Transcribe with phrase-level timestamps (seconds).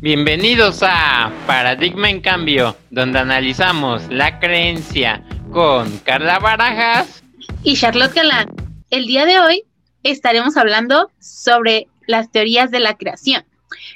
[0.00, 5.22] Bienvenidos a Paradigma en Cambio, donde analizamos la creencia
[5.52, 7.22] con Carla Barajas
[7.62, 8.48] y Charlotte Galán.
[8.90, 9.64] El día de hoy
[10.02, 13.44] estaremos hablando sobre las teorías de la creación.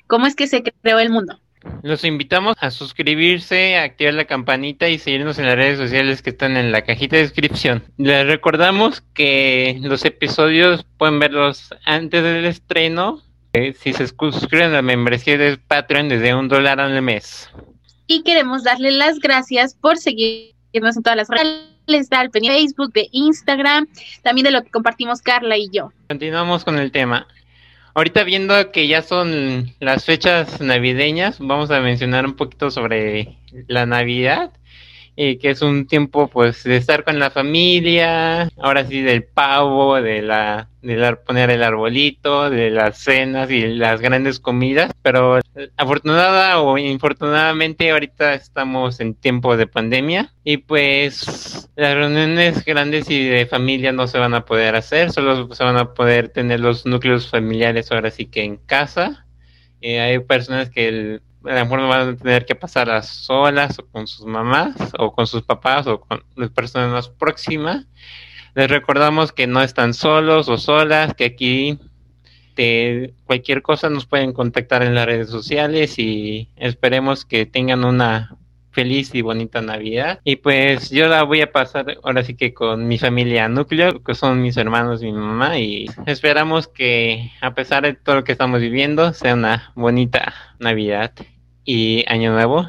[0.07, 1.42] ¿Cómo es que se creó el mundo?
[1.83, 6.31] Los invitamos a suscribirse, a activar la campanita y seguirnos en las redes sociales que
[6.31, 7.83] están en la cajita de descripción.
[7.99, 13.23] Les recordamos que los episodios pueden verlos antes del estreno
[13.53, 17.51] eh, si se suscriben a la membresía de Patreon desde un dólar al mes.
[18.07, 22.93] Y queremos darle las gracias por seguirnos en todas las redes les da el Facebook,
[22.93, 23.89] de Instagram,
[24.23, 25.93] también de lo que compartimos Carla y yo.
[26.09, 27.27] Continuamos con el tema.
[27.95, 33.37] Ahorita viendo que ya son las fechas navideñas, vamos a mencionar un poquito sobre
[33.69, 34.51] la Navidad
[35.15, 40.01] y que es un tiempo pues de estar con la familia, ahora sí del pavo,
[40.01, 45.39] de la de poner el arbolito, de las cenas y las grandes comidas, pero
[45.77, 53.29] afortunada o infortunadamente ahorita estamos en tiempo de pandemia y pues las reuniones grandes y
[53.29, 56.85] de familia no se van a poder hacer, solo se van a poder tener los
[56.85, 59.27] núcleos familiares ahora sí que en casa.
[59.81, 63.87] Eh, hay personas que el, mejor no van a tener que pasar a solas o
[63.87, 67.87] con sus mamás o con sus papás o con las personas más próximas.
[68.55, 71.79] Les recordamos que no están solos o solas, que aquí
[72.57, 78.37] de cualquier cosa nos pueden contactar en las redes sociales y esperemos que tengan una
[78.73, 80.21] feliz y bonita Navidad.
[80.25, 84.15] Y pues yo la voy a pasar ahora sí que con mi familia núcleo, que
[84.15, 88.61] son mis hermanos mi mamá, y esperamos que a pesar de todo lo que estamos
[88.61, 91.13] viviendo, sea una bonita Navidad
[91.65, 92.69] y Año Nuevo.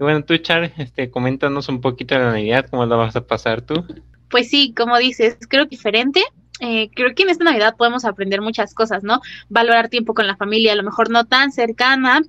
[0.00, 3.26] Y bueno, tú, Char, este, coméntanos un poquito de la Navidad, cómo la vas a
[3.26, 3.84] pasar tú.
[4.30, 6.22] Pues sí, como dices, creo que diferente.
[6.60, 9.20] Eh, creo que en esta Navidad podemos aprender muchas cosas, ¿no?
[9.48, 12.22] Valorar tiempo con la familia, a lo mejor no tan cercana.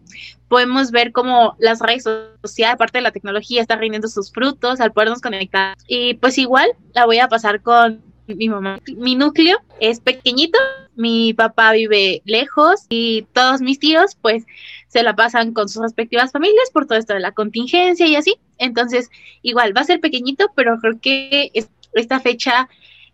[0.54, 4.94] Podemos ver cómo las redes sociales, aparte de la tecnología, están rindiendo sus frutos al
[4.94, 5.76] podernos conectar.
[5.88, 8.80] Y pues igual la voy a pasar con mi mamá.
[8.96, 10.60] Mi núcleo es pequeñito,
[10.96, 14.44] mi papá vive lejos y todos mis tíos pues
[14.90, 18.36] se la pasan con sus respectivas familias por todo esto de la contingencia y así.
[18.60, 19.10] Entonces,
[19.42, 21.52] igual va a ser pequeñito, pero creo que
[21.94, 22.70] esta fecha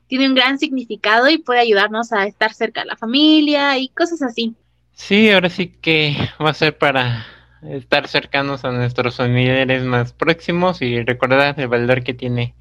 [0.07, 4.21] tiene un gran significado y puede ayudarnos a estar cerca de la familia y cosas
[4.23, 4.57] así.
[4.99, 7.25] Sí, ahora sí que va a ser para
[7.63, 12.53] estar cercanos a nuestros familiares más próximos y recordar el valor que tiene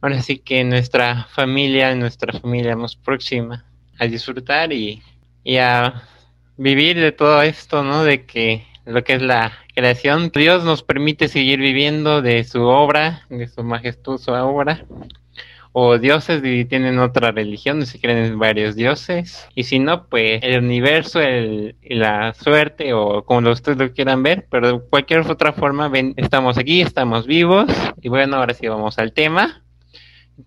[0.00, 3.66] ahora sí que nuestra familia, nuestra familia más próxima,
[3.98, 5.02] a disfrutar y,
[5.44, 6.02] y a
[6.56, 8.04] vivir de todo esto, ¿no?
[8.04, 13.26] De que lo que es la creación, Dios nos permite seguir viviendo de su obra,
[13.28, 14.86] de su majestuosa obra.
[15.72, 19.46] O dioses y tienen otra religión, se creen en varios dioses.
[19.54, 24.46] Y si no, pues el universo, el, la suerte, o como ustedes lo quieran ver,
[24.50, 27.66] pero de cualquier otra forma, estamos aquí, estamos vivos.
[28.02, 29.62] Y bueno, ahora sí vamos al tema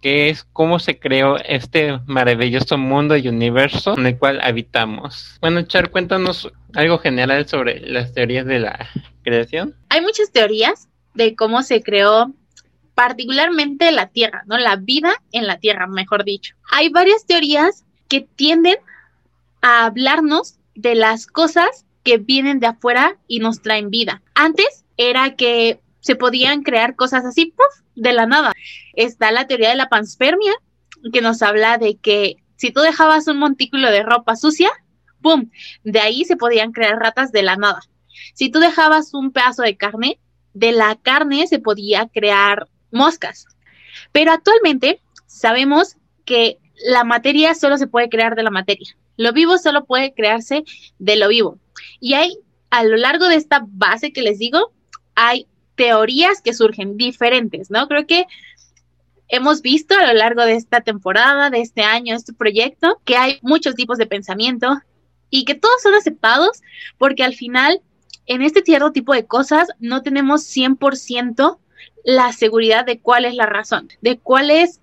[0.01, 5.37] que es cómo se creó este maravilloso mundo y universo en el cual habitamos.
[5.41, 8.87] Bueno, Char, cuéntanos algo general sobre las teorías de la
[9.23, 9.75] creación.
[9.89, 12.31] Hay muchas teorías de cómo se creó
[12.95, 14.57] particularmente la Tierra, ¿no?
[14.57, 16.55] La vida en la Tierra, mejor dicho.
[16.71, 18.77] Hay varias teorías que tienden
[19.61, 24.21] a hablarnos de las cosas que vienen de afuera y nos traen vida.
[24.35, 28.51] Antes era que se podían crear cosas así, puff, de la nada.
[28.93, 30.53] Está la teoría de la panspermia,
[31.11, 34.69] que nos habla de que si tú dejabas un montículo de ropa sucia,
[35.21, 35.49] ¡pum!
[35.83, 37.79] De ahí se podían crear ratas de la nada.
[38.33, 40.19] Si tú dejabas un pedazo de carne,
[40.53, 43.45] de la carne se podía crear moscas.
[44.11, 48.95] Pero actualmente sabemos que la materia solo se puede crear de la materia.
[49.17, 50.63] Lo vivo solo puede crearse
[50.99, 51.59] de lo vivo.
[51.99, 52.37] Y hay,
[52.69, 54.71] a lo largo de esta base que les digo,
[55.15, 57.87] hay teorías que surgen diferentes, ¿no?
[57.87, 58.25] Creo que
[59.27, 63.39] hemos visto a lo largo de esta temporada, de este año, este proyecto, que hay
[63.41, 64.79] muchos tipos de pensamiento
[65.29, 66.61] y que todos son aceptados
[66.97, 67.81] porque al final
[68.25, 71.57] en este cierto tipo de cosas no tenemos 100%
[72.03, 74.79] la seguridad de cuál es la razón, de cuál es,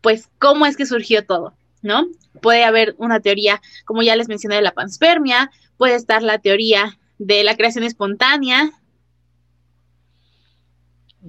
[0.00, 2.06] pues, cómo es que surgió todo, ¿no?
[2.40, 6.98] Puede haber una teoría, como ya les mencioné, de la panspermia, puede estar la teoría
[7.18, 8.72] de la creación espontánea,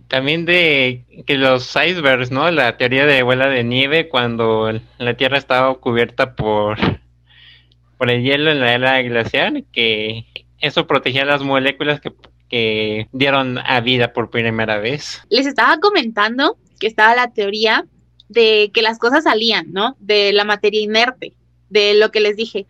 [0.07, 2.51] también de que los icebergs, ¿no?
[2.51, 6.77] La teoría de bola de nieve cuando la Tierra estaba cubierta por,
[7.97, 10.25] por el hielo en la era glacial, que
[10.59, 12.11] eso protegía las moléculas que,
[12.49, 15.21] que dieron a vida por primera vez.
[15.29, 17.85] Les estaba comentando que estaba la teoría
[18.29, 19.95] de que las cosas salían, ¿no?
[19.99, 21.33] De la materia inerte,
[21.69, 22.67] de lo que les dije,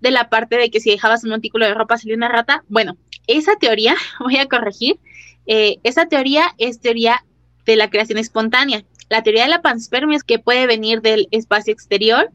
[0.00, 2.64] de la parte de que si dejabas un montículo de ropa salía una rata.
[2.68, 2.96] Bueno,
[3.26, 4.98] esa teoría, voy a corregir,
[5.46, 7.24] eh, esa teoría es teoría
[7.64, 8.84] de la creación espontánea.
[9.08, 12.30] La teoría de la panspermia es que puede venir del espacio exterior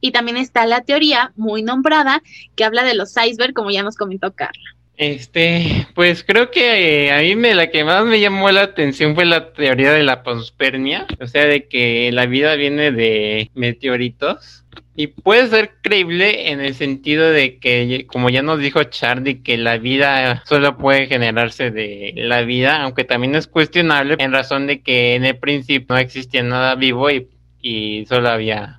[0.00, 2.22] y también está la teoría muy nombrada
[2.56, 4.73] que habla de los icebergs, como ya nos comentó Carla.
[4.96, 9.14] Este, pues creo que eh, a mí me, la que más me llamó la atención
[9.16, 14.64] fue la teoría de la panspermia, o sea, de que la vida viene de meteoritos.
[14.96, 19.56] Y puede ser creíble en el sentido de que, como ya nos dijo Charlie, que
[19.56, 24.82] la vida solo puede generarse de la vida, aunque también es cuestionable en razón de
[24.82, 27.26] que en el principio no existía nada vivo y,
[27.60, 28.78] y solo había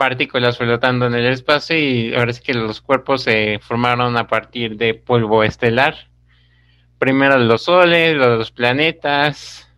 [0.00, 4.78] partículas flotando en el espacio y ahora es que los cuerpos se formaron a partir
[4.78, 5.94] de polvo estelar.
[6.98, 9.70] Primero los soles, los planetas,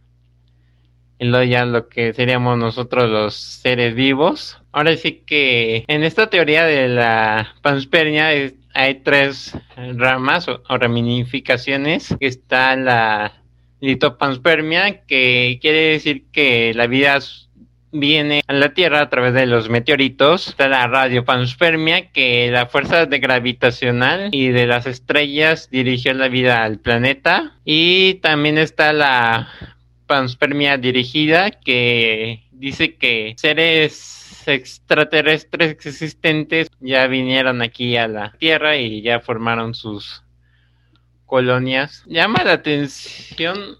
[1.18, 4.62] y luego ya lo que seríamos nosotros los seres vivos.
[4.70, 8.28] Ahora sí que en esta teoría de la panspermia
[8.74, 9.58] hay tres
[9.96, 12.14] ramas o, o ramificaciones.
[12.20, 13.42] Está la
[13.80, 17.18] litopanspermia, que quiere decir que la vida
[17.92, 20.48] viene a la Tierra a través de los meteoritos.
[20.48, 26.64] Está la radiopanspermia, que la fuerza de gravitacional y de las estrellas dirigió la vida
[26.64, 27.52] al planeta.
[27.64, 29.48] Y también está la
[30.06, 39.02] panspermia dirigida, que dice que seres extraterrestres existentes ya vinieron aquí a la Tierra y
[39.02, 40.22] ya formaron sus
[41.26, 42.02] colonias.
[42.06, 43.78] Llama la atención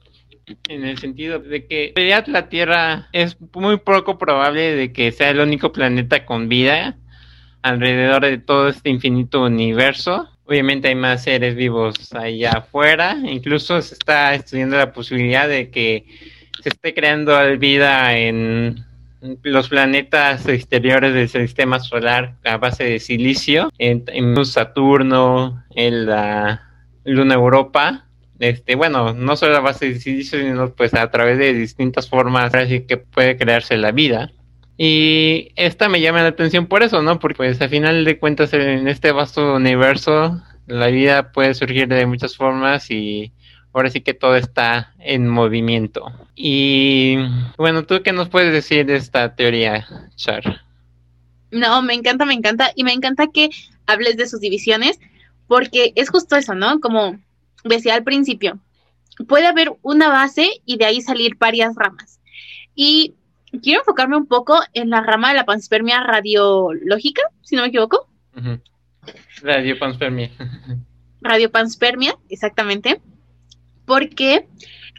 [0.69, 5.31] en el sentido de que en la Tierra es muy poco probable de que sea
[5.31, 6.97] el único planeta con vida
[7.63, 10.29] alrededor de todo este infinito universo.
[10.45, 16.05] Obviamente hay más seres vivos allá afuera, incluso se está estudiando la posibilidad de que
[16.63, 18.85] se esté creando vida en
[19.43, 24.05] los planetas exteriores del sistema solar a base de silicio, en
[24.45, 26.69] Saturno, en la
[27.05, 28.05] Luna Europa,
[28.43, 32.53] este, bueno, no solo a base de silicio, sino pues a través de distintas formas,
[32.55, 34.33] así que puede crearse la vida.
[34.77, 37.21] Y esta me llama la atención por eso, ¿no?
[37.21, 42.05] Porque pues a final de cuentas en este vasto universo la vida puede surgir de
[42.07, 43.33] muchas formas y
[43.73, 46.13] ahora sí que todo está en movimiento.
[46.35, 47.19] Y
[47.59, 49.87] bueno, ¿tú qué nos puedes decir de esta teoría,
[50.17, 50.63] Char?
[51.53, 53.51] No, me encanta, me encanta y me encanta que
[53.87, 54.99] hables de sus divisiones
[55.47, 56.81] porque es justo eso, ¿no?
[56.81, 57.21] Como
[57.65, 58.59] decía al principio,
[59.29, 62.21] puede haber una base y de ahí salir varias ramas.
[62.75, 63.15] Y
[63.63, 68.09] quiero enfocarme un poco en la rama de la panspermia radiológica, si no me equivoco.
[69.43, 70.31] Radiopanspermia.
[71.21, 73.01] Radiopanspermia, exactamente.
[73.85, 74.49] Porque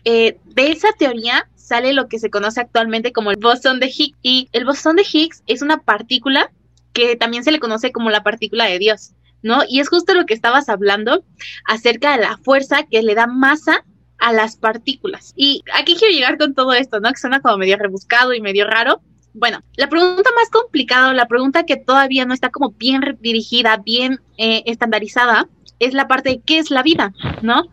[0.06, 4.18] eh, de esa teoría sale lo que se conoce actualmente como el bosón de Higgs.
[4.22, 6.52] Y el bosón de Higgs es una partícula
[6.92, 9.14] que también se le conoce como la partícula de Dios.
[9.44, 9.62] ¿No?
[9.70, 11.24] Y es justo lo que estabas hablando
[11.66, 13.86] acerca de la fuerza que le da masa
[14.18, 15.34] a las partículas.
[15.36, 17.10] Y aquí quiero llegar con todo esto, ¿no?
[17.10, 19.02] Que suena como medio rebuscado y medio raro.
[19.34, 24.20] Bueno, la pregunta más complicada, la pregunta que todavía no está como bien dirigida, bien
[24.38, 25.50] eh, estandarizada,
[25.80, 27.66] es la parte de qué es la vida, ¿no?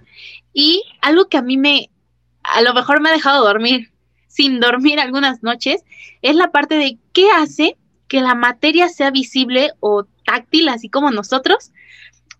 [0.52, 1.90] Y algo que a mí me,
[2.42, 3.90] a lo mejor me ha dejado dormir,
[4.26, 5.84] sin dormir algunas noches,
[6.22, 7.76] es la parte de qué hace
[8.08, 11.72] que la materia sea visible o táctil, así como nosotros.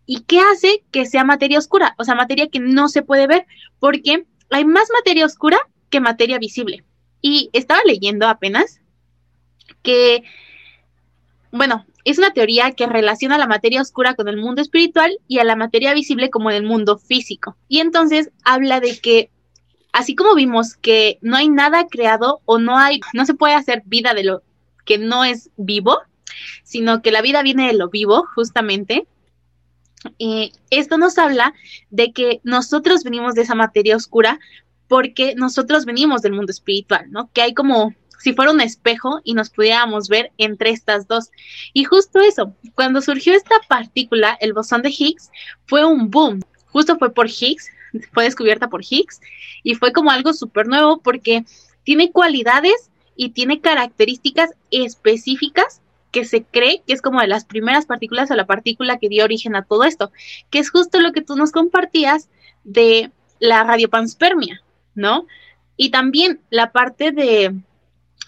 [0.06, 1.94] ¿Y qué hace que sea materia oscura?
[1.98, 3.46] O sea, materia que no se puede ver,
[3.78, 5.58] porque hay más materia oscura
[5.90, 6.84] que materia visible.
[7.20, 8.80] Y estaba leyendo apenas
[9.82, 10.24] que,
[11.52, 15.44] bueno, es una teoría que relaciona la materia oscura con el mundo espiritual y a
[15.44, 17.56] la materia visible como en el mundo físico.
[17.68, 19.30] Y entonces habla de que
[19.92, 23.82] así como vimos que no hay nada creado o no hay no se puede hacer
[23.84, 24.42] vida de lo
[24.84, 25.98] que no es vivo,
[26.62, 29.06] sino que la vida viene de lo vivo, justamente.
[30.18, 31.52] Eh, esto nos habla
[31.90, 34.38] de que nosotros venimos de esa materia oscura
[34.88, 37.30] porque nosotros venimos del mundo espiritual, ¿no?
[37.32, 41.30] Que hay como si fuera un espejo y nos pudiéramos ver entre estas dos.
[41.72, 45.30] Y justo eso, cuando surgió esta partícula, el bosón de Higgs,
[45.66, 46.40] fue un boom.
[46.66, 47.70] Justo fue por Higgs,
[48.12, 49.20] fue descubierta por Higgs
[49.62, 51.44] y fue como algo súper nuevo porque
[51.84, 55.79] tiene cualidades y tiene características específicas
[56.10, 59.24] que se cree que es como de las primeras partículas o la partícula que dio
[59.24, 60.12] origen a todo esto,
[60.50, 62.28] que es justo lo que tú nos compartías
[62.64, 64.62] de la radiopanspermia,
[64.94, 65.26] ¿no?
[65.76, 67.54] Y también la parte de,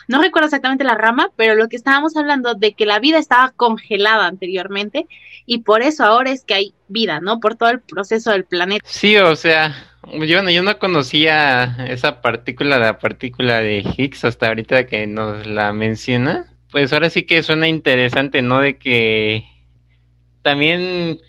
[0.08, 3.50] no recuerdo exactamente la rama, pero lo que estábamos hablando de que la vida estaba
[3.50, 5.06] congelada anteriormente
[5.44, 7.40] y por eso ahora es que hay vida, ¿no?
[7.40, 8.84] Por todo el proceso del planeta.
[8.88, 9.74] Sí, o sea,
[10.12, 15.72] yo, yo no conocía esa partícula, la partícula de Higgs, hasta ahorita que nos la
[15.72, 16.51] menciona.
[16.72, 18.60] Pues ahora sí que suena interesante, ¿no?
[18.60, 19.44] De que
[20.42, 21.20] también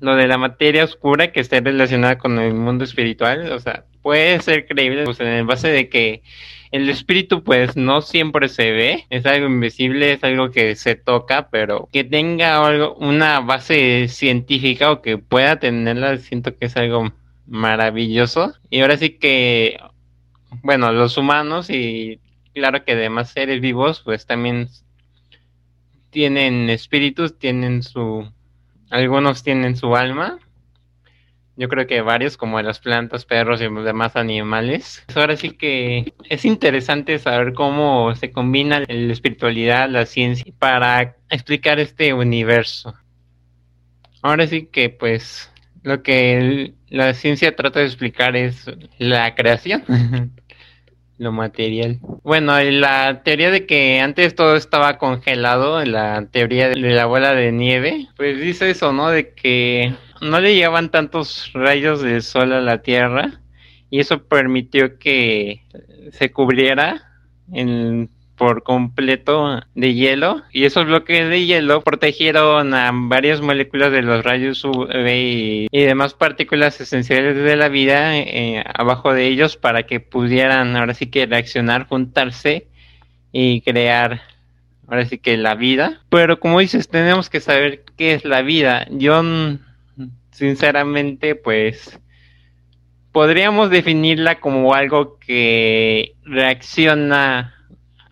[0.00, 4.40] lo de la materia oscura que esté relacionada con el mundo espiritual, o sea, puede
[4.40, 6.22] ser creíble pues, en el base de que
[6.70, 11.50] el espíritu pues no siempre se ve, es algo invisible, es algo que se toca,
[11.50, 17.12] pero que tenga algo, una base científica o que pueda tenerla, siento que es algo
[17.46, 18.54] maravilloso.
[18.70, 19.78] Y ahora sí que,
[20.62, 22.20] bueno, los humanos y
[22.54, 24.68] claro que demás seres vivos pues también
[26.10, 28.30] tienen espíritus, tienen su,
[28.90, 30.38] algunos tienen su alma
[31.60, 35.04] yo creo que varios, como las plantas, perros y demás animales.
[35.14, 41.78] Ahora sí que es interesante saber cómo se combina la espiritualidad, la ciencia, para explicar
[41.78, 42.94] este universo.
[44.22, 45.52] Ahora sí que pues
[45.82, 48.64] lo que la ciencia trata de explicar es
[48.96, 49.84] la creación.
[51.20, 51.98] Lo material.
[52.22, 57.52] Bueno, la teoría de que antes todo estaba congelado, la teoría de la bola de
[57.52, 59.10] nieve, pues dice eso, ¿no?
[59.10, 63.38] De que no le llegaban tantos rayos de sol a la Tierra
[63.90, 65.62] y eso permitió que
[66.12, 67.02] se cubriera
[67.52, 68.08] en,
[68.40, 74.24] por completo de hielo y esos bloques de hielo protegieron a varias moléculas de los
[74.24, 80.00] rayos UV y, demás partículas esenciales de la vida eh, abajo de ellos para que
[80.00, 82.66] pudieran ahora sí que reaccionar, juntarse
[83.30, 84.22] y crear
[84.88, 86.00] ahora sí que la vida.
[86.08, 88.86] Pero como dices, tenemos que saber qué es la vida.
[88.90, 89.22] Yo
[90.30, 92.00] sinceramente, pues
[93.12, 97.59] podríamos definirla como algo que reacciona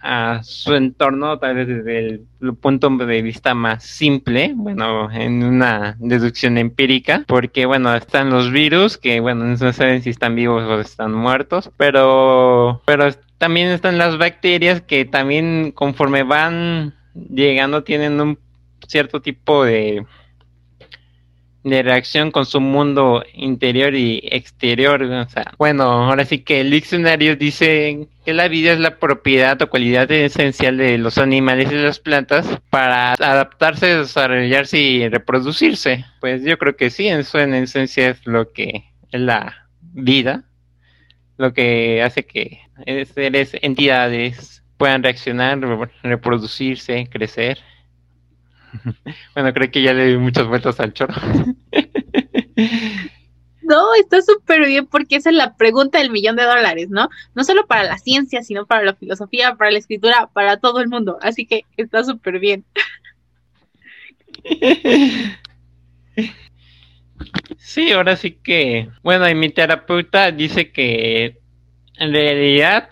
[0.01, 2.07] a su entorno, tal vez desde
[2.41, 8.51] el punto de vista más simple, bueno, en una deducción empírica, porque bueno, están los
[8.51, 13.99] virus, que bueno, no saben si están vivos o están muertos, pero, pero también están
[13.99, 18.39] las bacterias que también conforme van llegando tienen un
[18.87, 20.05] cierto tipo de
[21.69, 25.03] de reacción con su mundo interior y exterior.
[25.03, 29.61] O sea, bueno, ahora sí que el diccionario dice que la vida es la propiedad
[29.63, 36.05] o cualidad esencial de los animales y las plantas para adaptarse, desarrollarse y reproducirse.
[36.21, 40.45] Pues yo creo que sí, eso en esencia es lo que es la vida,
[41.37, 42.61] lo que hace que
[43.15, 45.59] seres, entidades puedan reaccionar,
[46.03, 47.59] reproducirse, crecer.
[49.35, 51.15] Bueno, creo que ya le di muchas vueltas al chorro.
[53.69, 57.11] No, está súper bien porque esa es la pregunta del millón de dólares, ¿no?
[57.35, 60.89] No solo para la ciencia, sino para la filosofía, para la escritura, para todo el
[60.89, 61.19] mundo.
[61.21, 62.65] Así que está súper bien.
[67.59, 71.39] Sí, ahora sí que, bueno, y mi terapeuta dice que
[71.99, 72.89] en realidad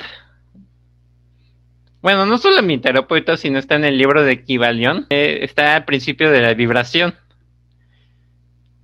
[2.06, 5.84] bueno, no solo mi terapeuta, sino está en el libro de Kibalión, eh, está al
[5.86, 7.16] principio de la vibración.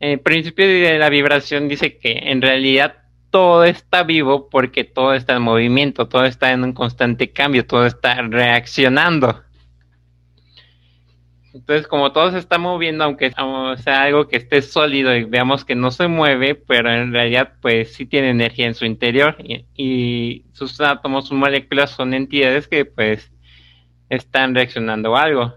[0.01, 2.97] El principio de la vibración dice que en realidad
[3.31, 7.87] todo está vivo porque todo está en movimiento, todo está en un constante cambio, todo
[7.87, 9.45] está reaccionando.
[11.55, 15.75] Entonces, como todo se está moviendo, aunque sea algo que esté sólido y veamos que
[15.75, 19.37] no se mueve, pero en realidad pues sí tiene energía en su interior
[19.77, 23.31] y, sus átomos, sus moléculas son entidades que pues
[24.09, 25.55] están reaccionando a algo.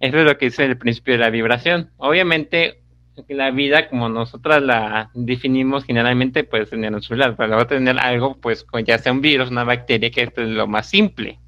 [0.00, 1.90] Eso es lo que dice el principio de la vibración.
[1.96, 2.80] Obviamente
[3.28, 8.36] la vida como nosotras la definimos generalmente pues en el celular, pero a tener algo
[8.40, 11.38] pues ya sea un virus, una bacteria, que esto es lo más simple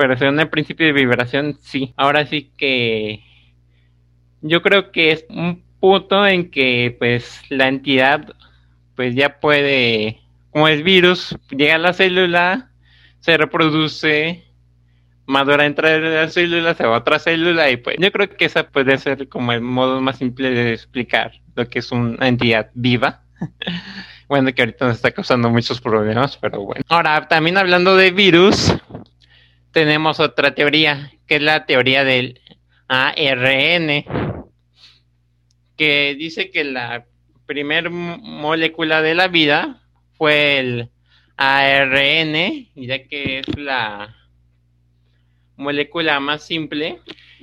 [0.00, 1.92] pero según el principio de vibración, sí.
[1.94, 3.22] Ahora sí que
[4.40, 8.34] yo creo que es un punto en que pues la entidad
[8.96, 10.18] pues ya puede,
[10.52, 12.70] como es virus, llega a la célula,
[13.18, 14.42] se reproduce,
[15.26, 18.70] madura entre la célula, se va a otra célula y pues yo creo que esa
[18.70, 23.20] puede ser como el modo más simple de explicar lo que es una entidad viva.
[24.30, 26.82] bueno, que ahorita nos está causando muchos problemas, pero bueno.
[26.88, 28.74] Ahora, también hablando de virus,
[29.72, 32.40] tenemos otra teoría, que es la teoría del
[32.88, 34.04] ARN,
[35.76, 37.06] que dice que la
[37.46, 39.82] primer molécula de la vida
[40.16, 40.90] fue el
[41.36, 44.14] ARN, ya que es la
[45.56, 47.00] molécula más simple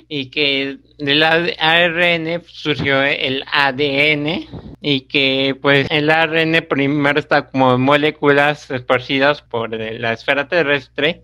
[0.10, 4.48] y que del ARN surgió el ADN
[4.81, 11.24] y que pues el ARN primero está como moléculas esparcidas por la esfera terrestre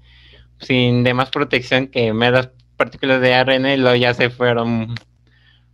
[0.63, 4.95] sin demás protección que meras partículas de ARN lo ya se fueron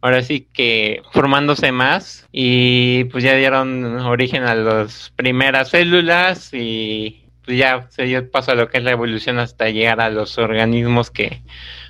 [0.01, 7.25] ahora sí que formándose más y pues ya dieron origen a las primeras células y
[7.43, 10.37] pues ya se dio paso a lo que es la evolución hasta llegar a los
[10.37, 11.41] organismos que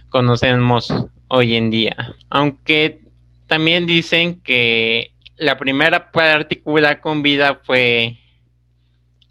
[0.09, 0.93] conocemos
[1.27, 2.15] hoy en día.
[2.29, 3.01] Aunque
[3.47, 8.17] también dicen que la primera partícula con vida fue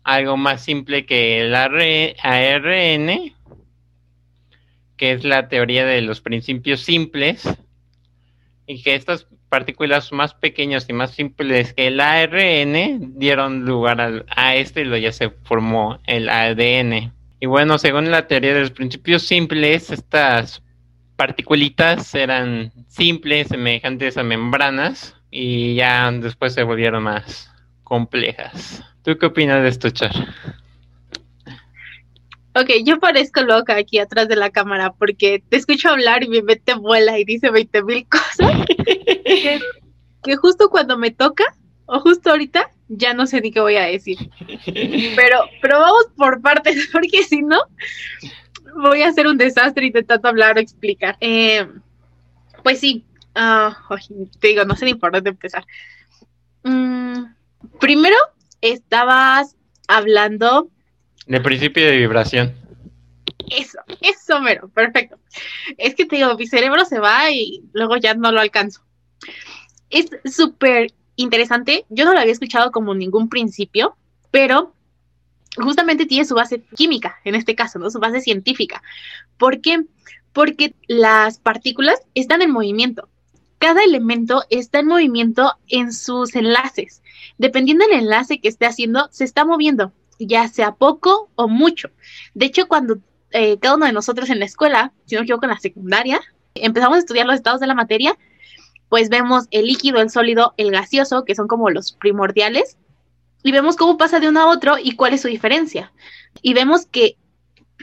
[0.05, 3.35] algo más simple que el ARN,
[4.99, 7.49] que es la teoría de los principios simples,
[8.67, 14.57] y que estas partículas más pequeñas y más simples que el ARN dieron lugar a
[14.57, 17.15] este y lo ya se formó el ADN.
[17.41, 20.63] Y bueno, según la teoría de los principios simples, estas
[21.17, 27.51] particulitas eran simples, semejantes a membranas, y ya después se volvieron más
[27.85, 28.83] complejas.
[29.03, 30.13] ¿Tú qué opinas de esto, Char?
[32.61, 36.43] Ok, yo parezco loca aquí atrás de la cámara porque te escucho hablar y mi
[36.43, 38.67] mente vuela y dice 20 mil cosas
[40.25, 41.45] que, justo cuando me toca
[41.87, 44.31] o justo ahorita ya no sé ni qué voy a decir.
[45.15, 47.61] Pero, pero vamos por partes porque si no
[48.75, 51.17] voy a hacer un desastre intentando hablar o explicar.
[51.21, 51.65] Eh,
[52.65, 53.05] pues sí,
[53.37, 53.95] uh,
[54.41, 55.65] te digo, no sé ni por dónde empezar.
[56.65, 57.25] Mm,
[57.79, 58.17] primero,
[58.63, 59.55] estabas
[59.87, 60.71] hablando...
[61.29, 62.55] De principio de vibración.
[63.51, 65.19] Eso, eso, mero, perfecto.
[65.77, 68.83] Es que te digo, mi cerebro se va y luego ya no lo alcanzo.
[69.91, 71.85] Es súper interesante.
[71.91, 73.97] Yo no lo había escuchado como ningún principio,
[74.31, 74.75] pero
[75.57, 77.91] justamente tiene su base química, en este caso, ¿no?
[77.91, 78.83] Su base científica.
[79.37, 79.85] ¿Por qué?
[80.33, 83.09] Porque las partículas están en movimiento.
[83.59, 87.03] Cada elemento está en movimiento en sus enlaces.
[87.39, 91.91] Dependiendo del enlace que esté haciendo, se está moviendo, ya sea poco o mucho.
[92.35, 92.99] De hecho, cuando
[93.31, 96.21] eh, cada uno de nosotros en la escuela, si no me equivoco, en la secundaria,
[96.55, 98.17] empezamos a estudiar los estados de la materia,
[98.89, 102.77] pues vemos el líquido, el sólido, el gaseoso, que son como los primordiales,
[103.43, 105.93] y vemos cómo pasa de uno a otro y cuál es su diferencia.
[106.43, 107.17] Y vemos que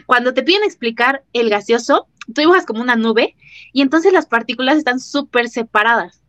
[0.05, 3.35] cuando te piden explicar el gaseoso, tú dibujas como una nube
[3.71, 6.21] y entonces las partículas están súper separadas.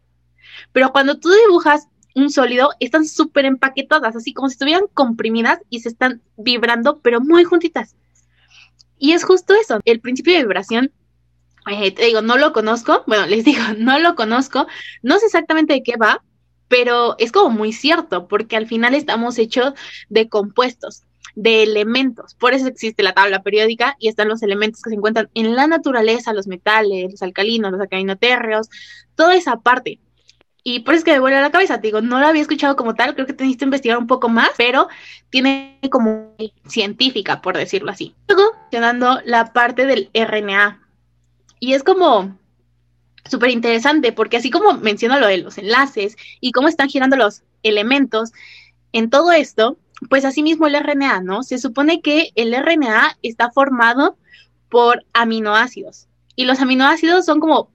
[0.73, 5.81] Pero cuando tú dibujas un sólido, están súper empaquetadas, así como si estuvieran comprimidas y
[5.81, 7.95] se están vibrando, pero muy juntitas.
[8.99, 10.93] Y es justo eso, el principio de vibración,
[11.71, 14.67] eh, te digo, no lo conozco, bueno, les digo, no lo conozco,
[15.03, 16.25] no sé exactamente de qué va,
[16.69, 19.75] pero es como muy cierto, porque al final estamos hechos
[20.09, 22.35] de compuestos, de elementos.
[22.35, 25.67] Por eso existe la tabla periódica y están los elementos que se encuentran en la
[25.67, 28.71] naturaleza, los metales, los alcalinos, los alcalinotérreos,
[29.15, 30.01] toda esa parte.
[30.69, 32.43] Y por eso es que me vuelve a la cabeza, te digo, no lo había
[32.43, 34.89] escuchado como tal, creo que teniste que investigar un poco más, pero
[35.31, 36.35] tiene como
[36.67, 38.17] científica, por decirlo así.
[38.27, 40.81] Luego, mencionando la parte del RNA.
[41.61, 42.37] Y es como
[43.31, 47.45] súper interesante, porque así como menciono lo de los enlaces y cómo están girando los
[47.63, 48.33] elementos
[48.91, 49.79] en todo esto,
[50.11, 51.45] pues así mismo el RNA, ¿no?
[51.45, 54.19] Se supone que el RNA está formado
[54.69, 57.71] por aminoácidos y los aminoácidos son como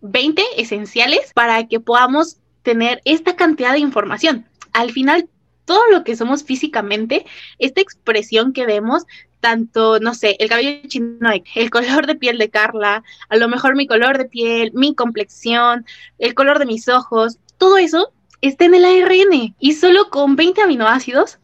[0.00, 4.46] 20 esenciales para que podamos tener esta cantidad de información.
[4.72, 5.28] Al final,
[5.64, 7.26] todo lo que somos físicamente,
[7.58, 9.04] esta expresión que vemos,
[9.40, 13.76] tanto, no sé, el cabello chino, el color de piel de Carla, a lo mejor
[13.76, 15.86] mi color de piel, mi complexión,
[16.18, 20.62] el color de mis ojos, todo eso está en el ARN y solo con 20
[20.62, 21.38] aminoácidos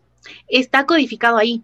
[0.48, 1.62] está codificado ahí.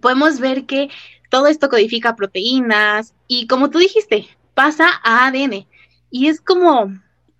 [0.00, 0.88] Podemos ver que
[1.30, 5.66] todo esto codifica proteínas y como tú dijiste, pasa a ADN.
[6.12, 6.92] Y es como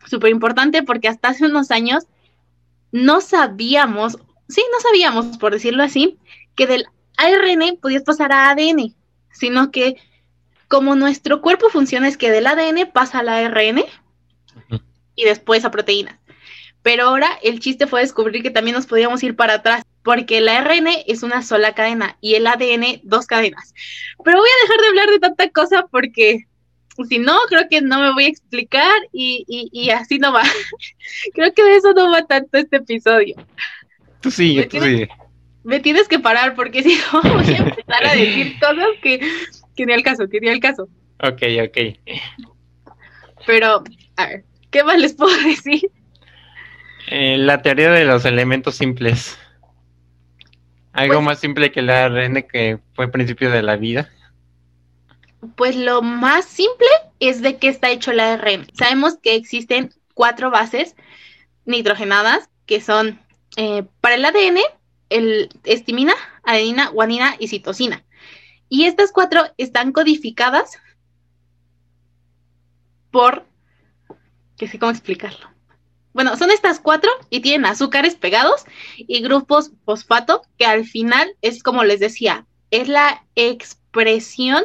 [0.07, 2.07] súper importante porque hasta hace unos años
[2.91, 6.19] no sabíamos, sí, no sabíamos, por decirlo así,
[6.57, 6.87] que del
[7.19, 8.95] ARN podías pasar a ADN,
[9.31, 9.97] sino que
[10.69, 13.85] como nuestro cuerpo funciona es que del ADN pasa al ARN
[15.15, 16.19] y después a proteínas.
[16.83, 20.49] Pero ahora el chiste fue descubrir que también nos podíamos ir para atrás, porque el
[20.49, 23.75] ARN es una sola cadena y el ADN dos cadenas.
[24.25, 26.47] Pero voy a dejar de hablar de tanta cosa porque
[27.05, 30.43] si no, creo que no me voy a explicar y, y, así no va.
[31.35, 33.37] creo que de eso no va tanto este episodio.
[34.21, 35.09] Tú sigue, tú sigue
[35.65, 39.21] me tienes que parar porque si no voy a empezar a decir cosas que,
[39.77, 40.89] que ni al caso, que ni al caso.
[41.23, 41.99] Ok, ok.
[43.47, 43.85] Pero,
[44.17, 45.91] a ver, ¿qué más les puedo decir?
[47.09, 49.39] Eh, la teoría de los elementos simples.
[50.93, 54.11] Algo pues más simple que el ARN que fue principio de la vida.
[55.57, 56.89] Pues lo más simple
[57.21, 58.67] es de qué está hecho el ARN.
[58.75, 60.95] Sabemos que existen cuatro bases
[61.65, 63.21] nitrogenadas que son
[63.57, 64.61] eh, para el ADN
[65.13, 68.05] el estimina, adenina, guanina y citosina.
[68.69, 70.79] Y estas cuatro están codificadas
[73.11, 73.45] por
[74.57, 75.51] que sé cómo explicarlo.
[76.15, 78.65] Bueno, son estas cuatro y tienen azúcares pegados
[78.97, 84.65] y grupos fosfato, que al final es como les decía, es la expresión,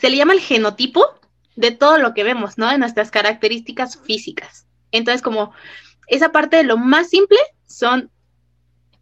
[0.00, 1.04] se le llama el genotipo
[1.56, 2.70] de todo lo que vemos, ¿no?
[2.70, 4.66] De nuestras características físicas.
[4.92, 5.52] Entonces, como
[6.06, 8.10] esa parte de lo más simple son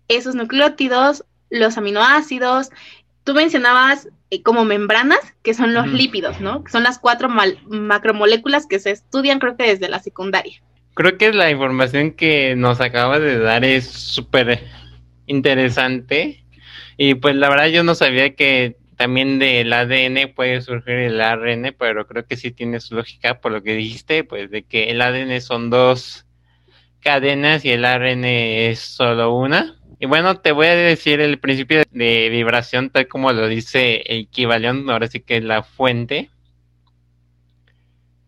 [0.08, 2.70] esos nucleótidos, los aminoácidos.
[3.24, 6.64] Tú mencionabas eh, como membranas, que son los lípidos, ¿no?
[6.64, 10.60] Que son las cuatro macromoléculas que se estudian, creo que desde la secundaria.
[10.94, 14.64] Creo que la información que nos acaba de dar es súper
[15.26, 16.44] interesante.
[16.96, 21.72] Y pues la verdad yo no sabía que también del ADN puede surgir el ARN,
[21.78, 25.00] pero creo que sí tiene su lógica por lo que dijiste, pues de que el
[25.00, 26.26] ADN son dos
[27.00, 29.76] cadenas y el ARN es solo una.
[30.00, 34.22] Y bueno, te voy a decir el principio de vibración tal como lo dice el
[34.22, 36.30] equivalión, ahora sí que es la fuente.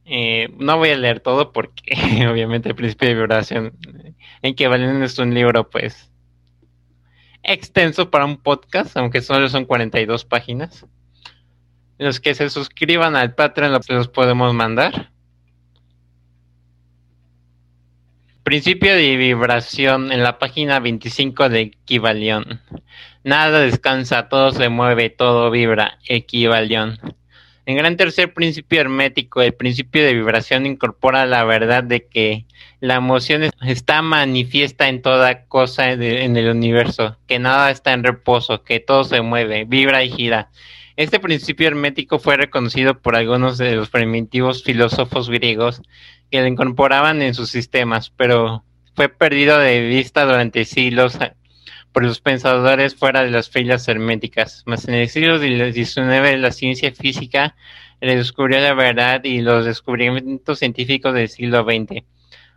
[0.05, 1.95] Eh, no voy a leer todo porque
[2.31, 3.73] obviamente el principio de vibración
[4.43, 6.10] Valen es un libro pues
[7.43, 10.87] extenso para un podcast, aunque solo son 42 páginas.
[11.99, 15.11] Los que se suscriban al Patreon los podemos mandar.
[18.43, 22.61] Principio de vibración en la página 25 de Equivalión.
[23.23, 25.99] Nada descansa, todo se mueve, todo vibra.
[26.09, 26.99] Equivalión.
[27.67, 32.47] En gran tercer principio hermético, el principio de vibración incorpora la verdad de que
[32.81, 38.65] la emoción está manifiesta en toda cosa en el universo, que nada está en reposo,
[38.65, 40.51] que todo se mueve, vibra y gira.
[40.97, 45.83] Este principio hermético fue reconocido por algunos de los primitivos filósofos griegos
[46.31, 51.19] que lo incorporaban en sus sistemas, pero fue perdido de vista durante siglos
[51.93, 54.63] por los pensadores fuera de las filas herméticas.
[54.67, 57.57] Mas en el siglo XIX la ciencia física
[58.01, 62.05] redescubrió la verdad y los descubrimientos científicos del siglo XX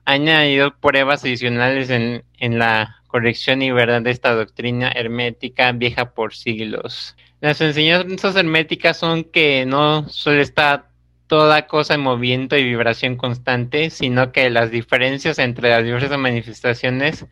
[0.05, 6.13] han añadido pruebas adicionales en, en la corrección y verdad de esta doctrina hermética vieja
[6.13, 7.15] por siglos.
[7.41, 10.87] Las enseñanzas herméticas son que no solo está
[11.27, 17.25] toda cosa en movimiento y vibración constante, sino que las diferencias entre las diversas manifestaciones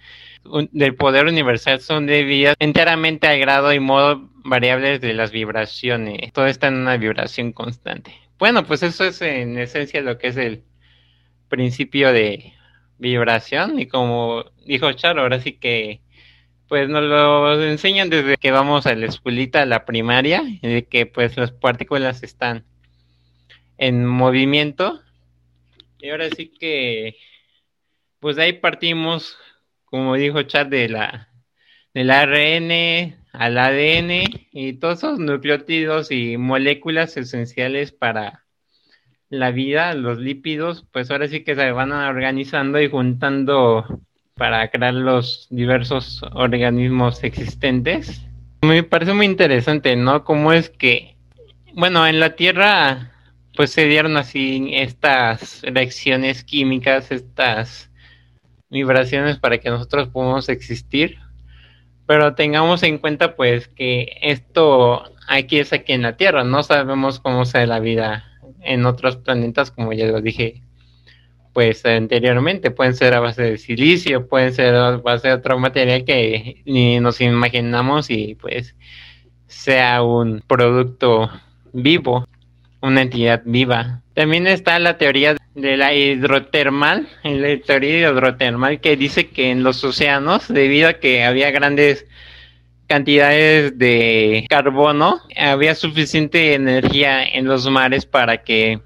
[0.71, 6.33] del poder universal son debidas enteramente al grado y modo variables de las vibraciones.
[6.33, 8.13] Todo está en una vibración constante.
[8.39, 10.63] Bueno, pues eso es en esencia lo que es el
[11.47, 12.53] principio de
[12.97, 16.01] vibración y como dijo Charo, ahora sí que
[16.67, 21.05] pues nos lo enseñan desde que vamos a la escuelita, a la primaria, de que
[21.05, 22.63] pues las partículas están
[23.77, 25.01] en movimiento.
[25.99, 27.17] Y ahora sí que
[28.21, 29.37] pues de ahí partimos
[29.91, 31.27] como dijo Chad, de la,
[31.93, 38.45] del ARN al ADN y todos esos nucleótidos y moléculas esenciales para
[39.29, 44.01] la vida, los lípidos, pues ahora sí que se van organizando y juntando
[44.35, 48.25] para crear los diversos organismos existentes.
[48.61, 50.23] Me parece muy interesante, ¿no?
[50.23, 51.17] Cómo es que,
[51.73, 53.11] bueno, en la Tierra,
[53.55, 57.90] pues se dieron así estas reacciones químicas, estas
[58.71, 61.19] vibraciones para que nosotros podamos existir.
[62.07, 67.19] Pero tengamos en cuenta pues que esto aquí es aquí en la Tierra, no sabemos
[67.19, 68.25] cómo sea la vida
[68.61, 70.61] en otros planetas, como ya lo dije
[71.53, 76.05] pues anteriormente, pueden ser a base de silicio, pueden ser a base de otro material
[76.05, 78.75] que ni nos imaginamos y pues
[79.47, 81.29] sea un producto
[81.73, 82.25] vivo,
[82.81, 84.01] una entidad viva.
[84.13, 89.83] También está la teoría de la hidrotermal, la teoría hidrotermal que dice que en los
[89.83, 92.05] océanos, debido a que había grandes
[92.87, 98.81] cantidades de carbono, había suficiente energía en los mares para que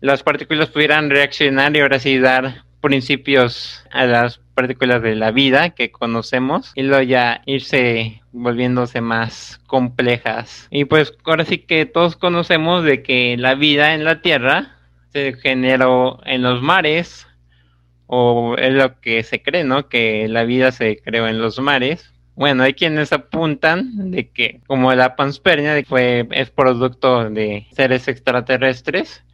[0.00, 5.70] las partículas pudieran reaccionar y ahora sí dar principios a las partículas de la vida
[5.70, 10.68] que conocemos y luego ya irse volviéndose más complejas.
[10.70, 14.76] Y pues ahora sí que todos conocemos de que la vida en la Tierra
[15.14, 17.26] se generó en los mares,
[18.06, 19.88] o es lo que se cree, ¿no?
[19.88, 22.12] Que la vida se creó en los mares.
[22.34, 29.24] Bueno, hay quienes apuntan de que como la panspermia fue, es producto de seres extraterrestres,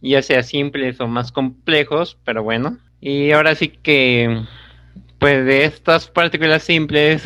[0.00, 2.78] ya sea simples o más complejos, pero bueno.
[3.04, 4.44] Y ahora sí que,
[5.22, 7.22] pues de estas partículas simples,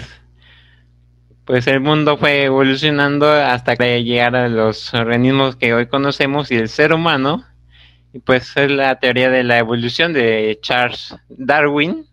[1.47, 6.69] pues el mundo fue evolucionando hasta llegar a los organismos que hoy conocemos y el
[6.69, 7.47] ser humano
[8.13, 12.05] y pues es la teoría de la evolución de Charles Darwin.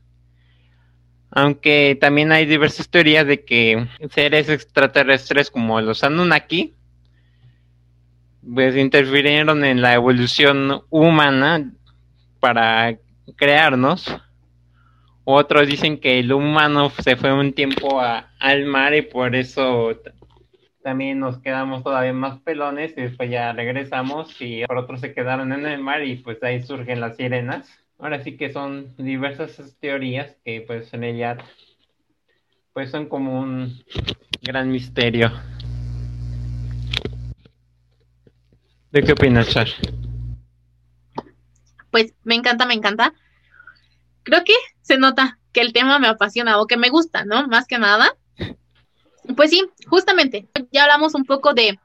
[1.31, 6.75] Aunque también hay diversas teorías de que seres extraterrestres como los Anunnaki
[8.55, 11.73] pues interfirieron en la evolución humana
[12.39, 12.97] para
[13.35, 14.05] crearnos.
[15.25, 19.97] Otros dicen que el humano se fue un tiempo al mar y por eso
[20.83, 25.53] también nos quedamos todavía más pelones y después ya regresamos y por otros se quedaron
[25.53, 27.69] en el mar y pues ahí surgen las sirenas.
[27.99, 31.39] Ahora sí que son diversas teorías que pues en realidad
[32.73, 33.81] pues son como un
[34.41, 35.31] gran misterio.
[38.91, 39.67] ¿De qué opinas, Char?
[41.91, 43.13] Pues me encanta, me encanta.
[44.23, 47.47] Creo que se nota que el tema me apasiona o que me gusta, ¿no?
[47.47, 48.15] Más que nada.
[49.35, 51.79] Pues sí, justamente, ya hablamos un poco de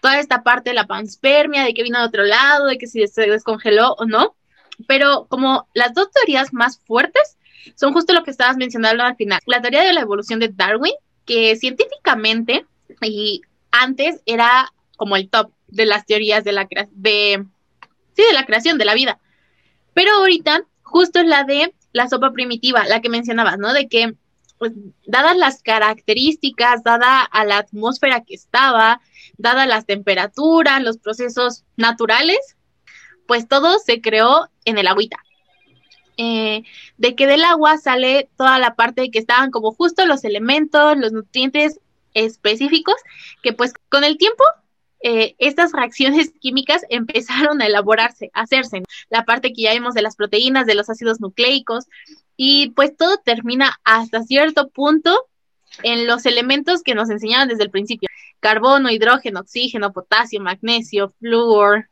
[0.00, 3.06] toda esta parte de la panspermia, de que vino de otro lado, de que si
[3.08, 4.36] se descongeló o no,
[4.86, 7.36] pero como las dos teorías más fuertes
[7.74, 9.40] son justo lo que estabas mencionando al final.
[9.46, 10.92] La teoría de la evolución de Darwin,
[11.24, 12.66] que científicamente
[13.00, 13.40] y
[13.72, 17.44] antes era como el top de las teorías de la de
[18.14, 19.18] sí, de la creación de la vida.
[19.94, 23.72] Pero ahorita justo es la de la sopa primitiva, la que mencionabas, ¿no?
[23.72, 24.14] De que
[24.58, 24.72] pues,
[25.06, 29.00] dadas las características, dada a la atmósfera que estaba,
[29.38, 32.38] dadas las temperaturas, los procesos naturales,
[33.26, 35.16] pues todo se creó en el agüita.
[36.18, 36.64] Eh,
[36.98, 40.98] de que del agua sale toda la parte de que estaban como justo los elementos,
[40.98, 41.80] los nutrientes
[42.12, 42.96] específicos,
[43.42, 44.44] que pues con el tiempo
[45.02, 48.82] eh, estas reacciones químicas empezaron a elaborarse, a hacerse.
[49.08, 51.86] La parte que ya vimos de las proteínas, de los ácidos nucleicos,
[52.36, 55.26] y pues todo termina hasta cierto punto
[55.82, 58.08] en los elementos que nos enseñaban desde el principio.
[58.40, 61.88] Carbono, hidrógeno, oxígeno, potasio, magnesio, flúor.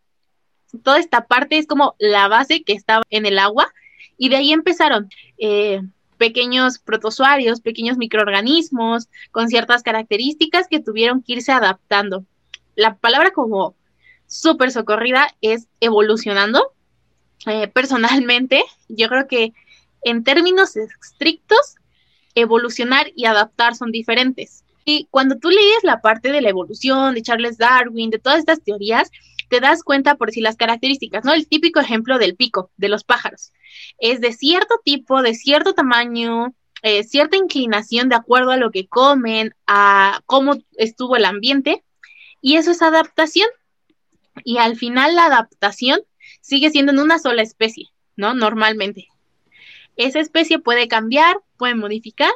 [0.82, 3.72] Toda esta parte es como la base que estaba en el agua
[4.18, 5.80] y de ahí empezaron eh,
[6.18, 12.24] pequeños protozoarios, pequeños microorganismos con ciertas características que tuvieron que irse adaptando.
[12.76, 13.74] La palabra como
[14.26, 16.72] súper socorrida es evolucionando.
[17.46, 19.52] Eh, personalmente, yo creo que
[20.02, 21.76] en términos estrictos,
[22.34, 24.64] evolucionar y adaptar son diferentes.
[24.84, 28.62] Y cuando tú lees la parte de la evolución de Charles Darwin, de todas estas
[28.62, 29.10] teorías,
[29.48, 31.32] te das cuenta por si las características, ¿no?
[31.32, 33.52] El típico ejemplo del pico de los pájaros.
[33.98, 38.86] Es de cierto tipo, de cierto tamaño, eh, cierta inclinación de acuerdo a lo que
[38.86, 41.82] comen, a cómo estuvo el ambiente,
[42.44, 43.48] y eso es adaptación.
[44.44, 46.00] Y al final la adaptación
[46.42, 48.34] sigue siendo en una sola especie, ¿no?
[48.34, 49.08] Normalmente.
[49.96, 52.30] Esa especie puede cambiar, puede modificar,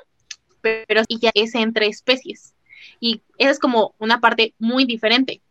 [0.63, 2.55] pero ya es entre especies.
[3.01, 5.43] Y esa es como una parte muy diferente.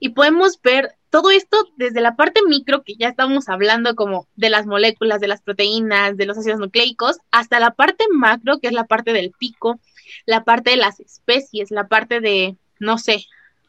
[0.00, 4.50] Y podemos ver todo esto desde la parte micro, que ya estamos hablando como de
[4.50, 8.74] las moléculas, de las proteínas, de los ácidos nucleicos, hasta la parte macro, que es
[8.74, 9.80] la parte del pico,
[10.26, 13.24] la parte de las especies, la parte de, no sé,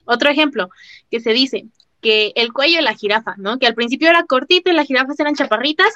[0.07, 0.69] otro ejemplo
[1.11, 1.65] que se dice
[2.01, 3.59] que el cuello de la jirafa, ¿no?
[3.59, 5.93] Que al principio era cortito y las jirafas eran chaparritas,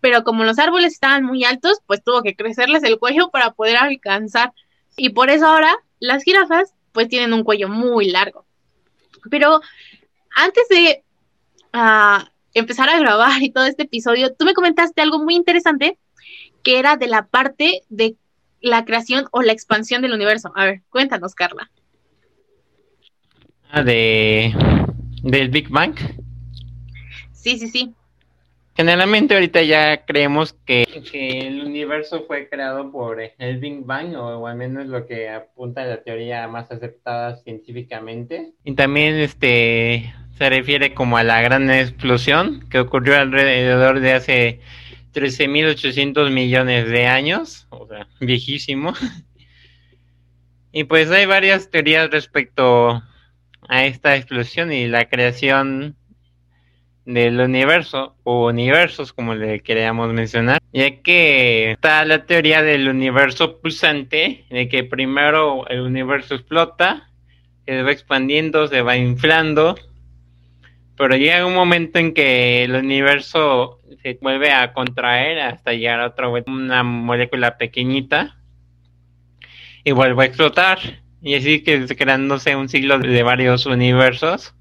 [0.00, 3.76] pero como los árboles estaban muy altos, pues tuvo que crecerles el cuello para poder
[3.76, 4.52] alcanzar.
[4.96, 8.46] Y por eso ahora las jirafas pues tienen un cuello muy largo.
[9.30, 9.60] Pero
[10.34, 11.04] antes de
[11.74, 15.98] uh, empezar a grabar y todo este episodio, tú me comentaste algo muy interesante
[16.62, 18.16] que era de la parte de
[18.60, 20.52] la creación o la expansión del universo.
[20.54, 21.70] A ver, cuéntanos, Carla.
[23.84, 24.54] De
[25.22, 25.94] del Big Bang.
[27.32, 27.94] Sí, sí, sí.
[28.76, 34.56] Generalmente ahorita ya creemos que, el universo fue creado por el Big Bang, o, al
[34.56, 38.52] menos lo que apunta a la teoría más aceptada científicamente.
[38.64, 44.60] Y también este se refiere como a la gran explosión que ocurrió alrededor de hace
[45.12, 48.94] 13.800 millones de años, o sea, viejísimo.
[50.72, 53.02] Y pues hay varias teorías respecto
[53.68, 55.96] a esta explosión y la creación
[57.04, 63.60] del universo o universos como le queríamos mencionar ya que está la teoría del universo
[63.60, 67.10] pulsante de que primero el universo explota
[67.66, 69.76] se va expandiendo se va inflando
[70.96, 76.08] pero llega un momento en que el universo se vuelve a contraer hasta llegar a
[76.08, 78.36] otra una molécula pequeñita
[79.82, 80.78] y vuelve a explotar
[81.22, 84.54] y así que creándose un siglo de varios universos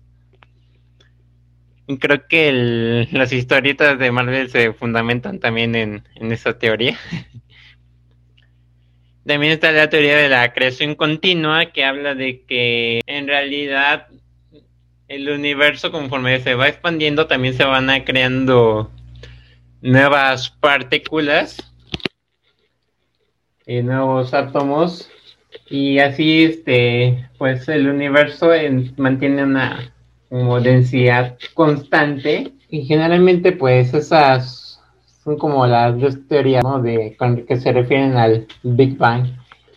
[1.98, 6.98] creo que las historietas de Marvel se fundamentan también en, en esa teoría.
[9.26, 14.08] también está la teoría de la creación continua que habla de que en realidad
[15.08, 18.92] el universo conforme se va expandiendo también se van creando
[19.82, 21.58] nuevas partículas
[23.66, 25.12] y nuevos átomos
[25.70, 28.52] y así este pues el universo
[28.98, 29.94] mantiene una
[30.62, 34.82] densidad constante Y generalmente pues esas
[35.24, 37.16] son como las dos teorías de
[37.48, 39.28] que se refieren al Big Bang.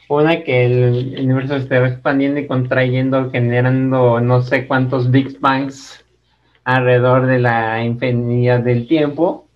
[0.09, 6.05] Una que el universo se va expandiendo y contrayendo, generando no sé cuántos Big Bangs
[6.65, 9.47] alrededor de la infinidad del tiempo.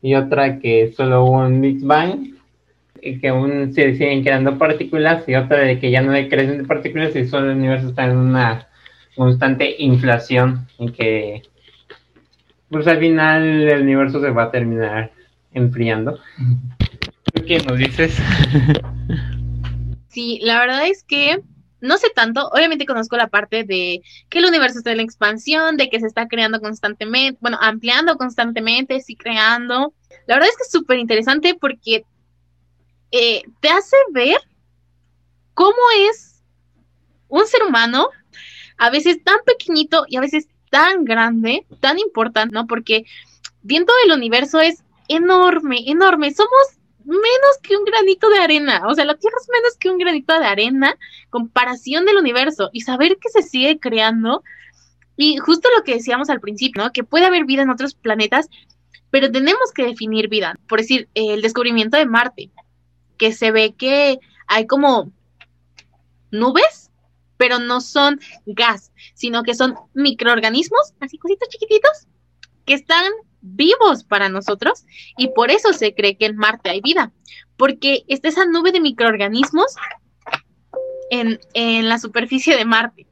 [0.00, 2.33] Y otra que solo hubo un Big Bang
[3.20, 5.28] que aún se siguen quedando partículas.
[5.28, 8.04] Y otra de que ya no hay crecen de partículas y solo el universo está
[8.04, 8.68] en una
[9.14, 11.42] constante inflación y que
[12.68, 15.12] pues al final el universo se va a terminar
[15.52, 16.18] enfriando.
[17.46, 18.20] ¿Qué nos dices?
[20.08, 21.40] Sí, la verdad es que
[21.80, 25.90] no sé tanto, obviamente conozco la parte de que el universo está en expansión, de
[25.90, 29.92] que se está creando constantemente, bueno, ampliando constantemente, sí creando.
[30.26, 32.04] La verdad es que es súper interesante porque
[33.16, 34.38] eh, te hace ver
[35.54, 35.78] cómo
[36.10, 36.42] es
[37.28, 38.08] un ser humano,
[38.76, 42.66] a veces tan pequeñito y a veces tan grande, tan importante, ¿no?
[42.66, 43.04] Porque
[43.62, 46.34] viendo el universo es enorme, enorme.
[46.34, 46.50] Somos
[47.04, 48.82] menos que un granito de arena.
[48.88, 50.98] O sea, la Tierra es menos que un granito de arena,
[51.30, 52.70] comparación del universo.
[52.72, 54.42] Y saber que se sigue creando.
[55.16, 56.90] Y justo lo que decíamos al principio, ¿no?
[56.90, 58.48] Que puede haber vida en otros planetas,
[59.12, 60.58] pero tenemos que definir vida.
[60.68, 62.50] Por decir, el descubrimiento de Marte,
[63.16, 65.12] que se ve que hay como
[66.30, 66.90] nubes,
[67.36, 72.06] pero no son gas, sino que son microorganismos, así cositos chiquititos,
[72.64, 74.84] que están vivos para nosotros
[75.18, 77.12] y por eso se cree que en Marte hay vida,
[77.56, 79.74] porque está esa nube de microorganismos
[81.10, 83.06] en, en la superficie de Marte.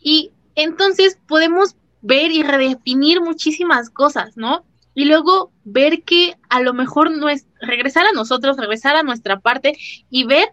[0.00, 4.64] Y entonces podemos ver y redefinir muchísimas cosas, ¿no?
[4.98, 9.38] Y luego ver que a lo mejor no es regresar a nosotros, regresar a nuestra
[9.38, 9.78] parte
[10.10, 10.48] y ver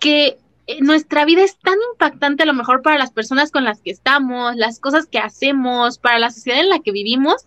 [0.00, 3.80] que eh, nuestra vida es tan impactante a lo mejor para las personas con las
[3.80, 7.46] que estamos, las cosas que hacemos, para la sociedad en la que vivimos,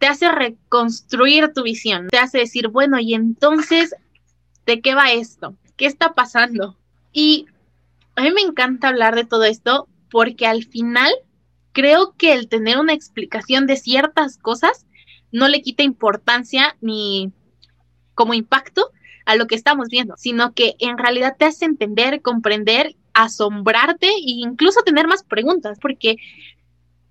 [0.00, 3.94] te hace reconstruir tu visión, te hace decir, bueno, y entonces,
[4.66, 5.54] ¿de qué va esto?
[5.76, 6.76] ¿Qué está pasando?
[7.12, 7.46] Y
[8.16, 11.12] a mí me encanta hablar de todo esto porque al final
[11.74, 14.86] creo que el tener una explicación de ciertas cosas
[15.30, 17.32] no le quita importancia ni
[18.14, 18.90] como impacto
[19.26, 24.22] a lo que estamos viendo, sino que en realidad te hace entender, comprender, asombrarte e
[24.24, 26.16] incluso tener más preguntas, porque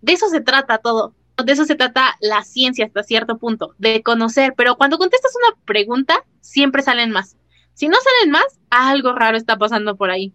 [0.02, 1.14] de eso se trata todo.
[1.44, 5.58] De eso se trata la ciencia hasta cierto punto, de conocer, pero cuando contestas una
[5.66, 7.38] pregunta, siempre salen más.
[7.74, 10.32] Si no salen más, algo raro está pasando por ahí.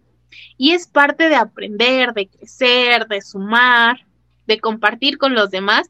[0.57, 4.05] Y es parte de aprender, de crecer, de sumar,
[4.49, 5.87] de compartir con los demás.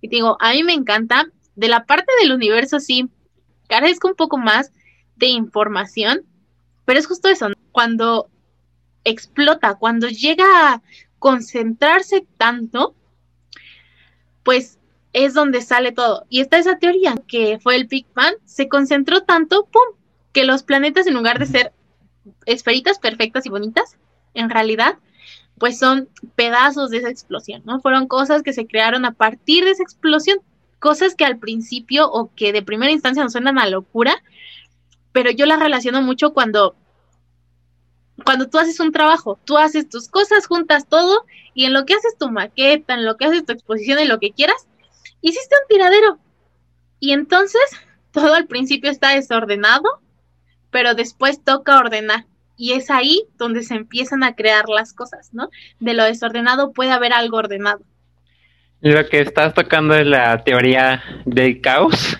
[0.00, 1.26] Y digo, a mí me encanta.
[1.54, 3.10] De la parte del universo, sí,
[3.68, 4.72] carezco un poco más
[5.16, 6.22] de información,
[6.86, 8.30] pero es justo eso, cuando
[9.04, 10.82] explota, cuando llega a
[11.18, 12.94] concentrarse tanto,
[14.42, 14.78] pues
[15.12, 16.24] es donde sale todo.
[16.30, 19.98] Y está esa teoría que fue el Big Bang, se concentró tanto, ¡pum!,
[20.32, 21.72] que los planetas en lugar de ser
[22.46, 23.98] esferitas perfectas y bonitas,
[24.32, 24.98] en realidad,
[25.62, 27.78] pues son pedazos de esa explosión, ¿no?
[27.78, 30.40] Fueron cosas que se crearon a partir de esa explosión,
[30.80, 34.24] cosas que al principio o que de primera instancia nos suenan a locura,
[35.12, 36.74] pero yo la relaciono mucho cuando
[38.24, 41.94] cuando tú haces un trabajo, tú haces tus cosas, juntas todo y en lo que
[41.94, 44.66] haces tu maqueta, en lo que haces tu exposición, en lo que quieras,
[45.20, 46.18] hiciste un tiradero.
[46.98, 47.62] Y entonces
[48.10, 50.00] todo al principio está desordenado,
[50.72, 52.26] pero después toca ordenar.
[52.56, 55.50] Y es ahí donde se empiezan a crear las cosas, ¿no?
[55.80, 57.80] De lo desordenado puede haber algo ordenado.
[58.80, 62.18] Lo que estás tocando es la teoría del caos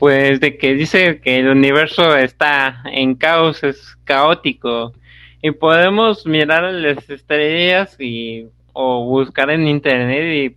[0.00, 4.94] pues de que dice que el universo está en caos, es caótico
[5.42, 10.56] y podemos mirar las estrellas y o buscar en internet y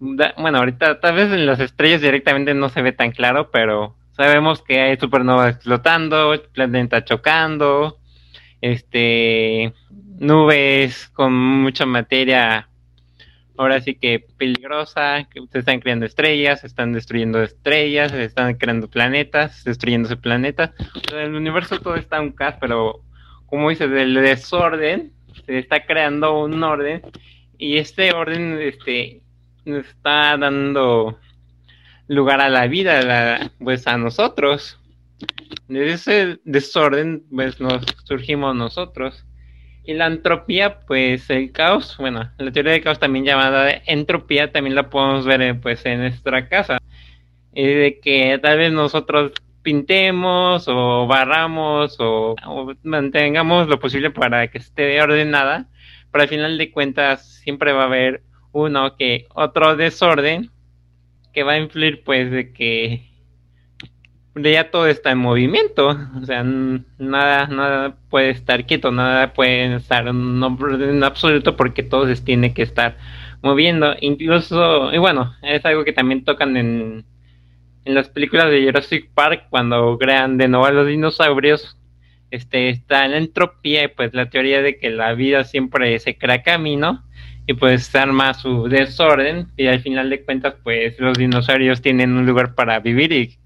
[0.00, 4.62] bueno, ahorita tal vez en las estrellas directamente no se ve tan claro, pero sabemos
[4.62, 7.98] que hay supernovas explotando, planeta chocando,
[8.62, 9.74] este
[10.18, 12.68] nubes con mucha materia
[13.58, 18.54] ahora sí que peligrosa, que se están creando estrellas, se están destruyendo estrellas, se están
[18.54, 20.70] creando planetas, destruyéndose planetas.
[21.12, 23.02] el universo todo está un caos, pero
[23.46, 25.12] como dices, del desorden
[25.44, 27.02] se está creando un orden
[27.58, 29.22] y este orden este
[29.64, 31.18] está dando
[32.08, 34.78] lugar a la vida, pues a nosotros.
[35.68, 39.24] De ese desorden pues nos surgimos nosotros.
[39.84, 44.76] Y la entropía, pues el caos, bueno, la teoría del caos también llamada entropía, también
[44.76, 46.78] la podemos ver eh, pues en nuestra casa.
[47.52, 49.32] Y de que tal vez nosotros
[49.62, 52.36] pintemos o barramos o,
[52.82, 55.68] mantengamos lo posible para que esté ordenada,
[56.10, 58.22] pero al final de cuentas siempre va a haber
[58.52, 60.50] uno que otro desorden
[61.32, 63.11] que va a influir pues de que
[64.34, 65.88] ya todo está en movimiento,
[66.20, 72.20] o sea, nada, nada puede estar quieto, nada puede estar en absoluto porque todo se
[72.22, 72.96] tiene que estar
[73.42, 77.04] moviendo, incluso, y bueno, es algo que también tocan en,
[77.84, 81.76] en las películas de Jurassic Park cuando crean de nuevo a los dinosaurios,
[82.30, 86.42] este, está la entropía y pues la teoría de que la vida siempre se crea
[86.42, 87.04] camino
[87.46, 92.14] y pues se arma su desorden y al final de cuentas pues los dinosaurios tienen
[92.14, 93.38] un lugar para vivir y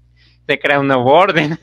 [0.47, 1.59] se crea un nuevo orden.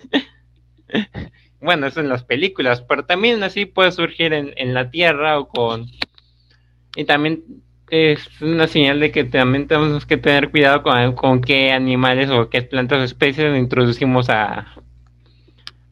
[1.60, 5.48] bueno, eso en las películas, pero también así puede surgir en, en la Tierra o
[5.48, 5.86] con...
[6.96, 7.42] Y también
[7.90, 12.48] es una señal de que también tenemos que tener cuidado con, con qué animales o
[12.48, 14.74] qué plantas o especies introducimos a,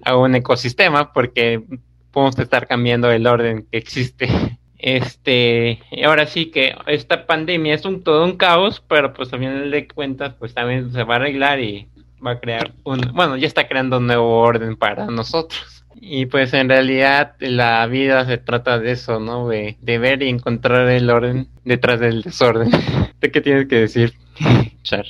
[0.05, 1.63] a un ecosistema, porque
[2.11, 4.29] podemos estar cambiando el orden que existe.
[4.85, 9.71] Este, ahora sí que esta pandemia es un todo un caos, pero pues al final
[9.71, 11.87] de cuentas, pues también se va a arreglar y
[12.25, 15.85] va a crear un, bueno, ya está creando un nuevo orden para nosotros.
[16.01, 19.49] Y pues en realidad la vida se trata de eso, ¿no?
[19.49, 22.71] De, ver y encontrar el orden detrás del desorden.
[23.21, 24.15] ¿De qué tienes que decir,
[24.83, 25.07] Char?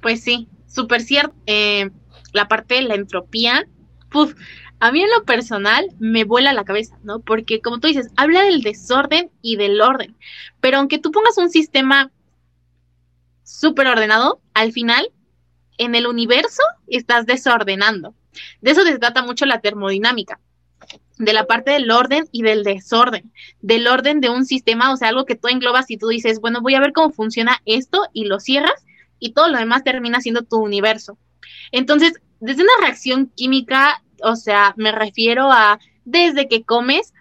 [0.00, 1.34] Pues sí, súper cierto.
[1.46, 1.90] Eh,
[2.32, 3.66] la parte de la entropía,
[4.08, 4.34] puf,
[4.78, 7.20] a mí en lo personal me vuela la cabeza, ¿no?
[7.20, 10.16] Porque como tú dices, habla del desorden y del orden.
[10.60, 12.10] Pero aunque tú pongas un sistema
[13.46, 15.10] súper ordenado, al final,
[15.78, 18.14] en el universo estás desordenando.
[18.60, 20.40] De eso se trata mucho la termodinámica,
[21.16, 25.08] de la parte del orden y del desorden, del orden de un sistema, o sea,
[25.08, 28.24] algo que tú englobas y tú dices, bueno, voy a ver cómo funciona esto y
[28.24, 28.84] lo cierras
[29.18, 31.16] y todo lo demás termina siendo tu universo.
[31.72, 37.14] Entonces, desde una reacción química, o sea, me refiero a desde que comes,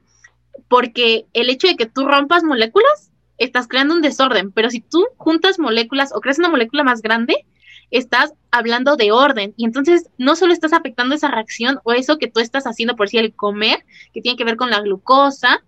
[0.68, 5.06] porque el hecho de que tú rompas moléculas estás creando un desorden, pero si tú
[5.18, 7.46] juntas moléculas o creas una molécula más grande,
[7.92, 9.54] estás hablando de orden.
[9.58, 13.10] Y entonces no solo estás afectando esa reacción o eso que tú estás haciendo por
[13.10, 15.64] si el comer, que tiene que ver con la glucosa,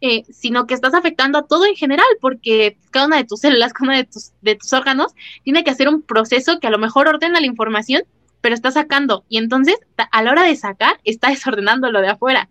[0.00, 3.72] eh, sino que estás afectando a todo en general, porque cada una de tus células,
[3.74, 5.12] cada uno de tus, de tus órganos,
[5.44, 8.02] tiene que hacer un proceso que a lo mejor ordena la información,
[8.40, 9.76] pero está sacando, y entonces
[10.10, 12.48] a la hora de sacar, está desordenando lo de afuera.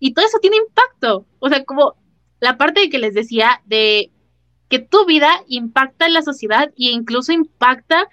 [0.00, 1.94] Y todo eso tiene impacto, o sea, como
[2.40, 4.10] la parte que les decía de
[4.68, 8.08] que tu vida impacta en la sociedad e incluso impacta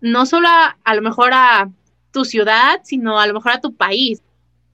[0.00, 1.70] no solo a, lo mejor a
[2.12, 4.22] tu ciudad, sino a lo mejor a tu país.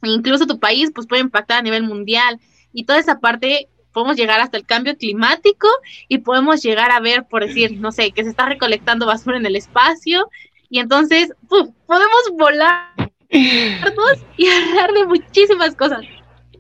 [0.03, 2.41] E incluso tu país pues puede impactar a nivel mundial
[2.73, 5.69] y toda esa parte podemos llegar hasta el cambio climático
[6.09, 9.47] y podemos llegar a ver, por decir, no sé, que se está recolectando basura en
[9.47, 10.29] el espacio
[10.71, 16.03] y entonces podemos volar y hablar de muchísimas cosas.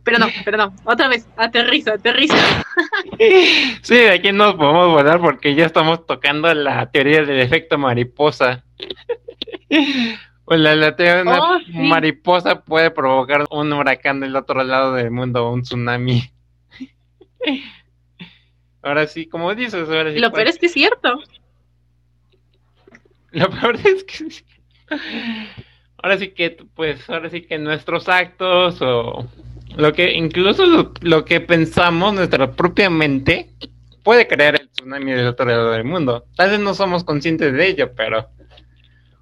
[0.04, 2.36] Pero no, pero no, otra vez, aterriza, aterriza.
[3.82, 8.64] Sí, de aquí no podemos volar porque ya estamos tocando la teoría del efecto mariposa.
[10.44, 15.10] Pues la, teoría de una oh, mariposa puede provocar un huracán del otro lado del
[15.10, 16.30] mundo, un tsunami.
[18.82, 20.18] Ahora sí, como dices, ahora sí.
[20.18, 21.20] Lo peor es que es cierto.
[23.30, 24.44] Lo peor es que
[26.02, 29.26] ahora sí que pues ahora sí que nuestros actos o
[29.76, 33.50] lo que incluso lo, que pensamos, nuestra propia mente,
[34.02, 36.26] puede crear el tsunami del otro lado del mundo.
[36.36, 38.28] Tal vez no somos conscientes de ello, pero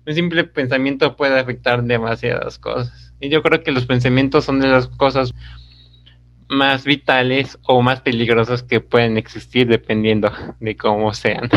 [0.07, 3.13] un simple pensamiento puede afectar demasiadas cosas.
[3.21, 5.35] Y yo creo que los pensamientos son de las cosas
[6.49, 11.49] más vitales o más peligrosas que pueden existir dependiendo de cómo sean.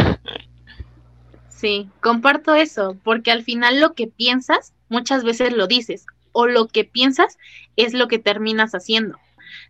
[1.49, 6.67] Sí, comparto eso, porque al final lo que piensas muchas veces lo dices o lo
[6.67, 7.37] que piensas
[7.77, 9.17] es lo que terminas haciendo.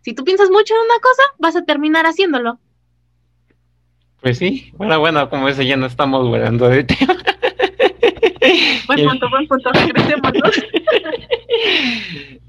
[0.02, 2.58] Si tú piensas mucho en una cosa, vas a terminar haciéndolo.
[4.20, 7.16] Pues sí, bueno, bueno, como ese ya no estamos volando de tema.
[8.86, 9.70] Buen punto, buen punto,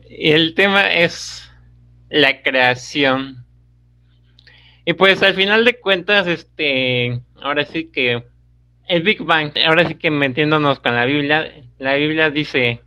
[0.10, 1.50] Y el tema es
[2.10, 3.46] la creación.
[4.86, 8.24] Y pues al final de cuentas, este, ahora sí que
[8.88, 12.82] el Big Bang, ahora sí que metiéndonos con la Biblia, la Biblia dice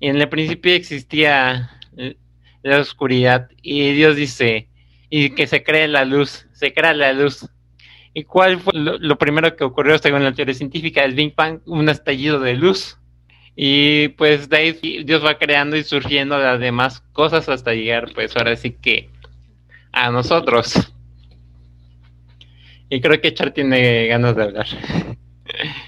[0.00, 1.70] y en el principio existía
[2.62, 4.68] la oscuridad y Dios dice,
[5.08, 7.48] y que se cree la luz, se crea la luz.
[8.12, 11.60] ¿Y cuál fue lo, primero que ocurrió según la teoría científica del Big Bang?
[11.66, 12.98] Un estallido de luz.
[13.54, 18.36] Y pues de ahí Dios va creando y surgiendo las demás cosas hasta llegar pues
[18.36, 19.10] ahora sí que
[19.92, 20.92] a nosotros.
[22.88, 24.66] Y creo que Char tiene ganas de hablar.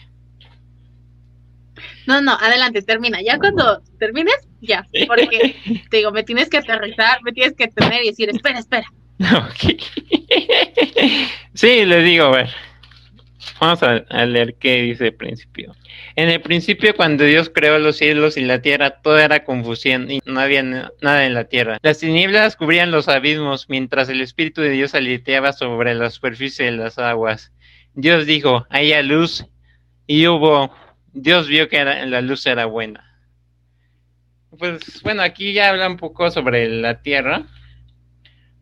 [2.09, 3.21] No, no, adelante, termina.
[3.21, 4.87] Ya cuando termines, ya.
[5.07, 5.55] Porque
[5.91, 8.91] te digo, me tienes que aterrizar, me tienes que tener y decir, espera, espera.
[9.21, 9.79] Ok.
[11.55, 12.49] sí, les digo, a ver.
[13.61, 15.75] Vamos a, a, leer qué dice el principio.
[16.17, 20.21] En el principio, cuando Dios creó los cielos y la tierra, todo era confusión y
[20.25, 21.77] no había nada en la tierra.
[21.83, 26.73] Las tinieblas cubrían los abismos, mientras el Espíritu de Dios aleteaba sobre la superficie de
[26.73, 27.53] las aguas.
[27.93, 29.45] Dios dijo, haya luz,
[30.07, 30.75] y hubo,
[31.23, 33.05] Dios vio que era, la luz era buena.
[34.57, 37.43] Pues bueno, aquí ya habla un poco sobre la tierra,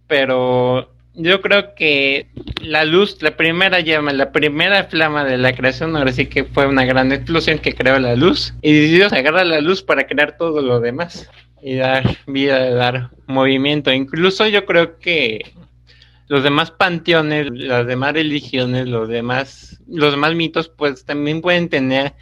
[0.07, 2.29] pero yo creo que
[2.61, 6.67] la luz, la primera llama, la primera flama de la creación, ahora sí que fue
[6.67, 8.55] una gran explosión que creó la luz.
[8.63, 11.31] Y Dios agarra la luz para crear todo lo demás
[11.63, 13.93] y dar vida, dar movimiento.
[13.93, 15.53] Incluso yo creo que
[16.29, 22.15] los demás panteones, las demás religiones, los demás, los demás mitos, pues también pueden tener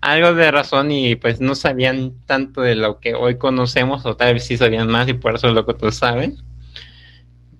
[0.00, 4.34] algo de razón y pues no sabían tanto de lo que hoy conocemos, o tal
[4.34, 6.38] vez sí sabían más y por eso es lo que todos saben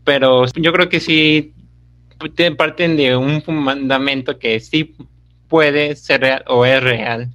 [0.09, 1.53] pero yo creo que sí
[2.57, 4.96] parten de un fundamento que sí
[5.49, 7.28] puede ser real o es real.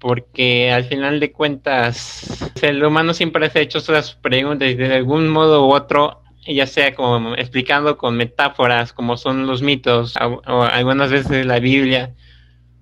[0.00, 5.28] Porque al final de cuentas, el humano siempre ha hecho esas preguntas y de algún
[5.28, 11.10] modo u otro, ya sea como explicando con metáforas como son los mitos, o, algunas
[11.10, 12.14] veces la Biblia,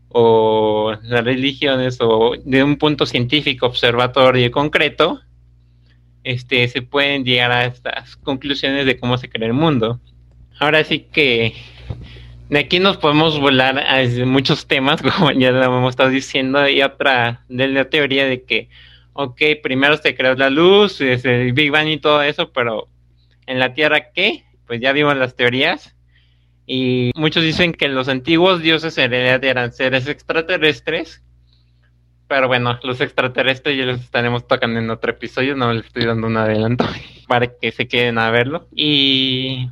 [0.08, 5.20] o las religiones, o de un punto científico, observatorio concreto,
[6.24, 10.00] este, se pueden llegar a estas conclusiones de cómo se crea el mundo.
[10.58, 11.54] Ahora sí que
[12.48, 16.82] de aquí nos podemos volar a muchos temas, como ya lo hemos estado diciendo, y
[16.82, 18.68] otra de la teoría de que,
[19.14, 22.88] ok, primero se creó la luz, el Big Bang y todo eso, pero
[23.47, 24.45] en la Tierra, ¿qué?
[24.66, 25.97] Pues ya vimos las teorías.
[26.66, 31.22] Y muchos dicen que los antiguos dioses en realidad eran seres extraterrestres
[32.32, 36.28] pero bueno, los extraterrestres ya los estaremos tocando en otro episodio, no les estoy dando
[36.28, 36.86] un adelanto
[37.28, 38.68] para que se queden a verlo.
[38.74, 39.68] Y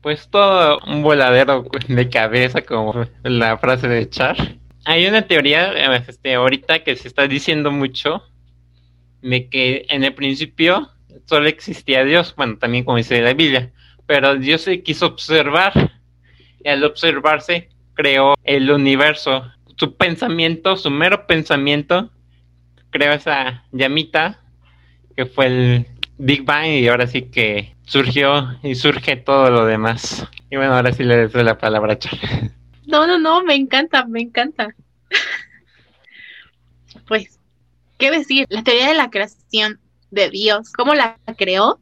[0.00, 4.36] pues todo un voladero de cabeza, como la frase de Char.
[4.84, 8.24] Hay una teoría este, ahorita que se está diciendo mucho
[9.20, 10.90] de que en el principio
[11.26, 13.72] solo existía Dios, bueno, también como dice la Biblia,
[14.06, 15.92] pero Dios se quiso observar
[16.62, 19.44] y al observarse creó el universo
[19.76, 22.10] su pensamiento, su mero pensamiento,
[22.90, 24.40] creó esa llamita
[25.16, 25.86] que fue el
[26.18, 30.26] Big Bang y ahora sí que surgió y surge todo lo demás.
[30.50, 32.18] Y bueno, ahora sí le doy la palabra a Char.
[32.86, 34.68] No, no, no, me encanta, me encanta.
[37.08, 37.40] pues,
[37.98, 38.46] ¿qué decir?
[38.50, 39.80] La teoría de la creación
[40.12, 41.80] de Dios, cómo la creó,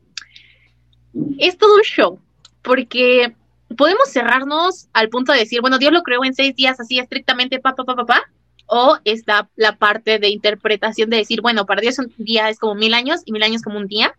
[1.39, 2.21] es todo un show,
[2.63, 3.35] porque
[3.77, 7.59] podemos cerrarnos al punto de decir, bueno, Dios lo creó en seis días así estrictamente,
[7.59, 8.23] pa, pa, pa, pa,
[8.67, 12.77] o está la parte de interpretación de decir, bueno, para Dios un día es como
[12.77, 14.15] mil años y mil años como un día.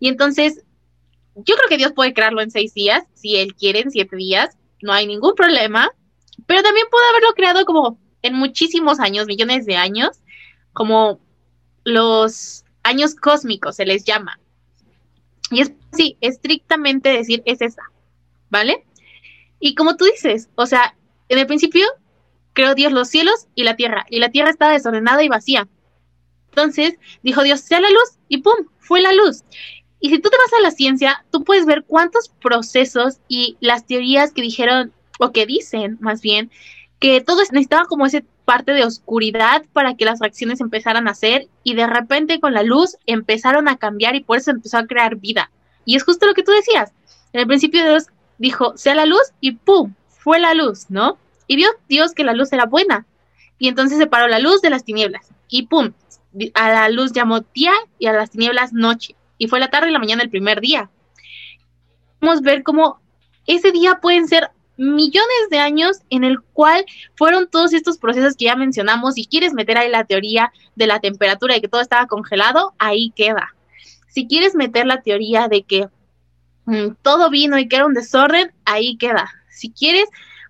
[0.00, 0.64] Y entonces,
[1.34, 4.56] yo creo que Dios puede crearlo en seis días, si Él quiere, en siete días,
[4.82, 5.90] no hay ningún problema,
[6.46, 10.20] pero también puede haberlo creado como en muchísimos años, millones de años,
[10.72, 11.20] como
[11.84, 14.38] los años cósmicos se les llama.
[15.50, 17.82] Y es sí, estrictamente decir es esa.
[18.50, 18.84] ¿vale?
[19.60, 20.96] Y como tú dices, o sea,
[21.28, 21.86] en el principio
[22.52, 25.68] creó Dios los cielos y la tierra, y la tierra estaba desordenada y vacía.
[26.48, 28.66] Entonces dijo Dios, sea la luz, y ¡pum!
[28.78, 29.44] fue la luz.
[30.00, 33.86] Y si tú te vas a la ciencia, tú puedes ver cuántos procesos y las
[33.86, 36.50] teorías que dijeron, o que dicen más bien,
[36.98, 41.48] que todo necesitaba como esa parte de oscuridad para que las reacciones empezaran a hacer
[41.64, 45.16] y de repente con la luz empezaron a cambiar y por eso empezó a crear
[45.16, 45.50] vida.
[45.84, 46.92] Y es justo lo que tú decías.
[47.32, 48.06] En el principio Dios
[48.38, 49.92] dijo, sea la luz y ¡pum!
[50.08, 51.18] Fue la luz, ¿no?
[51.46, 53.04] Y vio Dios que la luz era buena.
[53.58, 55.28] Y entonces separó la luz de las tinieblas.
[55.48, 55.92] Y ¡pum!
[56.54, 59.16] A la luz llamó día y a las tinieblas noche.
[59.38, 60.88] Y fue la tarde y la mañana el primer día.
[62.20, 63.00] Podemos ver cómo
[63.46, 68.46] ese día pueden ser millones de años en el cual fueron todos estos procesos que
[68.46, 69.14] ya mencionamos.
[69.14, 73.12] Si quieres meter ahí la teoría de la temperatura y que todo estaba congelado, ahí
[73.16, 73.54] queda.
[74.08, 75.88] Si quieres meter la teoría de que
[76.66, 79.30] Mm, todo vino y que era un desorden, ahí queda.
[79.50, 80.04] Si quieres,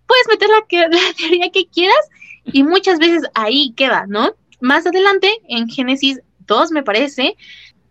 [0.07, 0.67] puedes meter la,
[1.17, 2.01] teoría que quieras
[2.45, 4.33] y muchas veces ahí queda, ¿no?
[4.61, 7.37] Más adelante, en Génesis 2, me parece,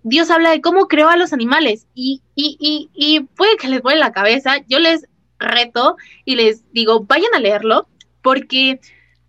[0.04, 3.82] Dios habla de cómo creó a los animales y, y, y, y puede que les
[3.82, 4.58] vuele la cabeza.
[4.68, 5.08] Yo les
[5.40, 7.88] reto y les digo, vayan a leerlo,
[8.22, 8.80] porque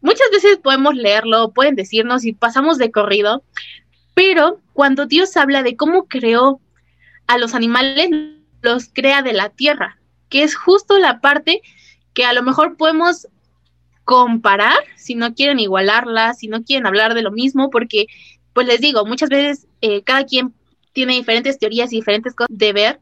[0.01, 3.43] muchas veces podemos leerlo, pueden decirnos y pasamos de corrido,
[4.15, 6.61] pero cuando Dios habla de cómo creó
[7.27, 8.11] a los animales,
[8.63, 9.99] los crea de la tierra,
[10.29, 11.61] que es justo la parte
[12.15, 13.29] que a lo mejor podemos
[14.05, 18.07] comparar, si no quieren igualarla, si no quieren hablar de lo mismo, porque,
[18.53, 20.55] pues les digo, muchas veces eh, cada quien
[20.93, 23.01] tiene diferentes teorías y diferentes cosas de ver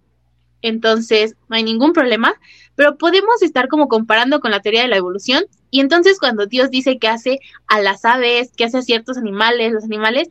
[0.68, 2.34] entonces no hay ningún problema,
[2.74, 6.70] pero podemos estar como comparando con la teoría de la evolución y entonces cuando Dios
[6.70, 10.28] dice que hace a las aves, que hace a ciertos animales, los animales,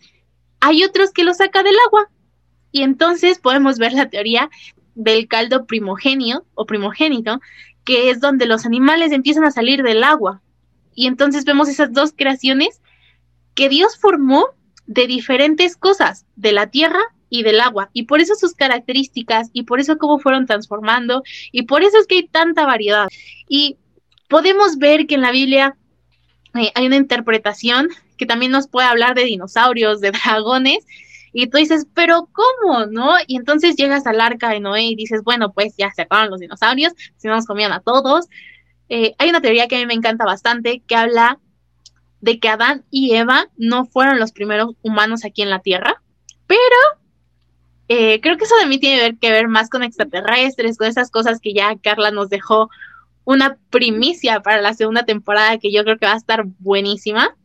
[0.59, 2.09] hay otros que los saca del agua.
[2.71, 4.49] Y entonces podemos ver la teoría
[4.95, 7.41] del caldo primogenio o primogénito,
[7.84, 10.41] que es donde los animales empiezan a salir del agua.
[10.95, 12.81] Y entonces vemos esas dos creaciones
[13.53, 14.47] que Dios formó
[14.88, 17.01] de diferentes cosas, de la tierra
[17.34, 17.89] y del agua.
[17.93, 22.05] Y por eso sus características y por eso cómo fueron transformando y por eso es
[22.05, 23.07] que hay tanta variedad.
[23.49, 23.77] Y
[24.29, 25.75] podemos ver que en la Biblia
[26.53, 30.86] eh, hay una interpretación que también nos puede hablar de dinosaurios, de dragones.
[31.34, 32.86] Y tú dices, pero ¿cómo?
[32.86, 33.15] ¿No?
[33.25, 36.39] Y entonces llegas al arca de Noé y dices, bueno, pues ya se acabaron los
[36.39, 38.27] dinosaurios, si no nos comían a todos.
[38.89, 41.39] Eh, hay una teoría que a mí me encanta bastante que habla
[42.21, 46.03] de que Adán y Eva no fueron los primeros humanos aquí en la Tierra,
[46.45, 46.59] pero
[47.95, 51.39] eh, creo que eso de mí tiene que ver más con extraterrestres, con esas cosas
[51.39, 52.71] que ya Carla nos dejó
[53.23, 57.35] una primicia para la segunda temporada que yo creo que va a estar buenísima.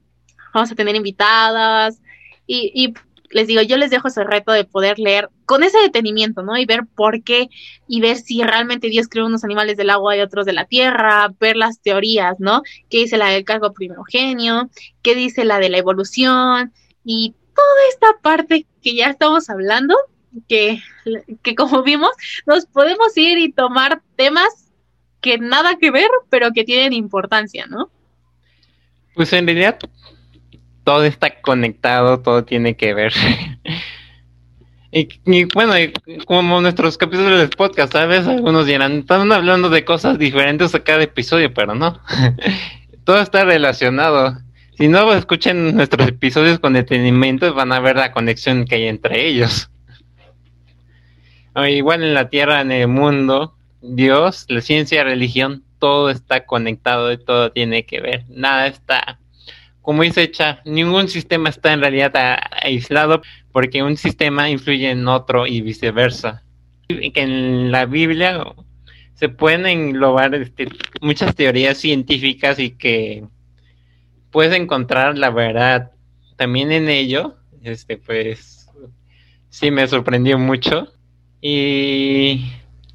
[0.55, 2.01] Vamos a tener invitadas
[2.47, 2.95] y, y
[3.31, 6.57] les digo, yo les dejo ese reto de poder leer con ese detenimiento, ¿no?
[6.57, 7.51] Y ver por qué
[7.87, 11.31] y ver si realmente Dios creó unos animales del agua y otros de la tierra,
[11.39, 12.63] ver las teorías, ¿no?
[12.89, 14.71] ¿Qué dice la del cargo primogenio?
[15.03, 16.73] ¿Qué dice la de la evolución?
[17.05, 19.95] Y toda esta parte que ya estamos hablando,
[20.49, 20.83] que,
[21.43, 22.11] que como vimos,
[22.47, 24.71] nos podemos ir y tomar temas
[25.21, 27.91] que nada que ver, pero que tienen importancia, ¿no?
[29.15, 29.79] Pues en realidad
[30.85, 33.13] todo está conectado, todo tiene que ver.
[34.93, 35.75] y, bueno,
[36.25, 38.27] como nuestros capítulos del podcast, ¿sabes?
[38.27, 42.01] Algunos dirán, están hablando de cosas diferentes a cada episodio, pero no.
[43.05, 44.39] todo está relacionado.
[44.77, 49.27] Si no escuchen nuestros episodios con detenimiento, van a ver la conexión que hay entre
[49.27, 49.69] ellos.
[51.57, 57.19] Igual en la tierra, en el mundo, Dios, la ciencia, religión, todo está conectado y
[57.19, 58.25] todo tiene que ver.
[58.29, 59.19] Nada está,
[59.83, 62.13] como dice Cha, ningún sistema está en realidad
[62.63, 63.23] aislado
[63.53, 66.43] porque un sistema influye en otro y viceversa.
[66.89, 68.45] En la Biblia
[69.15, 70.69] se pueden englobar este,
[71.01, 73.25] muchas teorías científicas y que
[74.31, 75.93] puedes encontrar la verdad
[76.37, 77.37] también en ello.
[77.63, 78.69] Este, pues,
[79.51, 80.93] sí me sorprendió mucho
[81.41, 82.53] y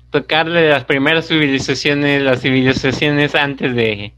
[0.10, 4.14] tocarle las primeras civilizaciones, las civilizaciones antes de,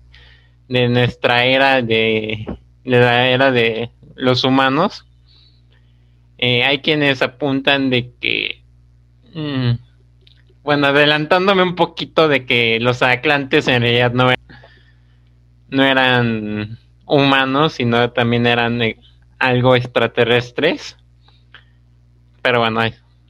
[0.68, 2.46] de nuestra era de,
[2.84, 5.06] de la era de los humanos.
[6.38, 8.62] Eh, hay quienes apuntan de que,
[9.34, 9.72] mm,
[10.64, 14.60] bueno, adelantándome un poquito de que los atlantes en realidad no eran,
[15.70, 18.98] no eran humanos, sino también eran eh,
[19.40, 20.98] algo extraterrestres.
[22.42, 22.82] Pero bueno,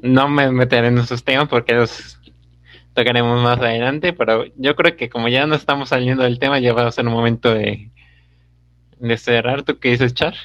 [0.06, 2.20] no me meteré en esos temas porque los
[2.94, 6.74] tocaremos más adelante, pero yo creo que como ya no estamos saliendo del tema, ya
[6.74, 7.90] va a ser un momento de,
[9.00, 9.64] de cerrar.
[9.64, 10.36] ¿Tú qué dices, Char?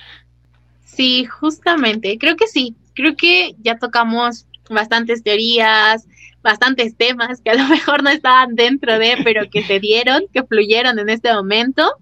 [0.84, 6.06] Sí, justamente, creo que sí, creo que ya tocamos bastantes teorías,
[6.42, 10.42] bastantes temas que a lo mejor no estaban dentro de, pero que se dieron, que
[10.42, 11.92] fluyeron en este momento.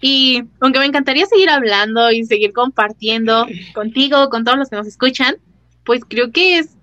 [0.00, 4.86] Y aunque me encantaría seguir hablando y seguir compartiendo contigo, con todos los que nos
[4.86, 5.36] escuchan,
[5.84, 6.76] pues creo que es,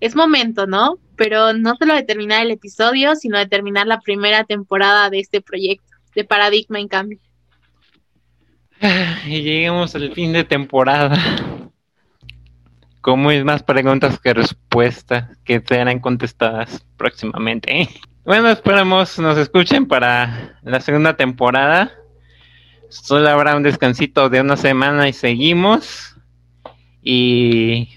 [0.00, 0.98] es momento, ¿no?
[1.16, 5.40] Pero no solo de terminar el episodio, sino de terminar la primera temporada de este
[5.40, 7.18] proyecto de Paradigma en Cambio.
[9.26, 11.18] Y lleguemos al fin de temporada.
[13.00, 17.88] Como es más preguntas que respuestas que serán contestadas próximamente.
[18.22, 21.90] Bueno, esperamos nos escuchen para la segunda temporada.
[22.90, 26.14] Solo habrá un descansito de una semana y seguimos.
[27.02, 27.88] Y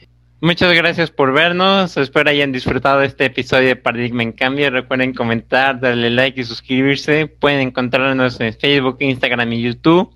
[0.43, 1.95] Muchas gracias por vernos.
[1.95, 4.69] Espero hayan disfrutado este episodio de Paradigma en Cambio.
[4.71, 7.27] Recuerden comentar, darle like y suscribirse.
[7.27, 10.13] Pueden encontrarnos en Facebook, Instagram y YouTube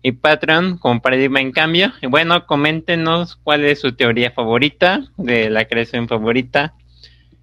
[0.00, 1.92] y Patreon como Paradigma en Cambio.
[2.00, 6.72] Y bueno, coméntenos cuál es su teoría favorita de la creación favorita.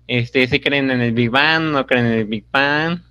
[0.07, 3.01] Este, si creen en el Big Bang, no creen en el Big Bang.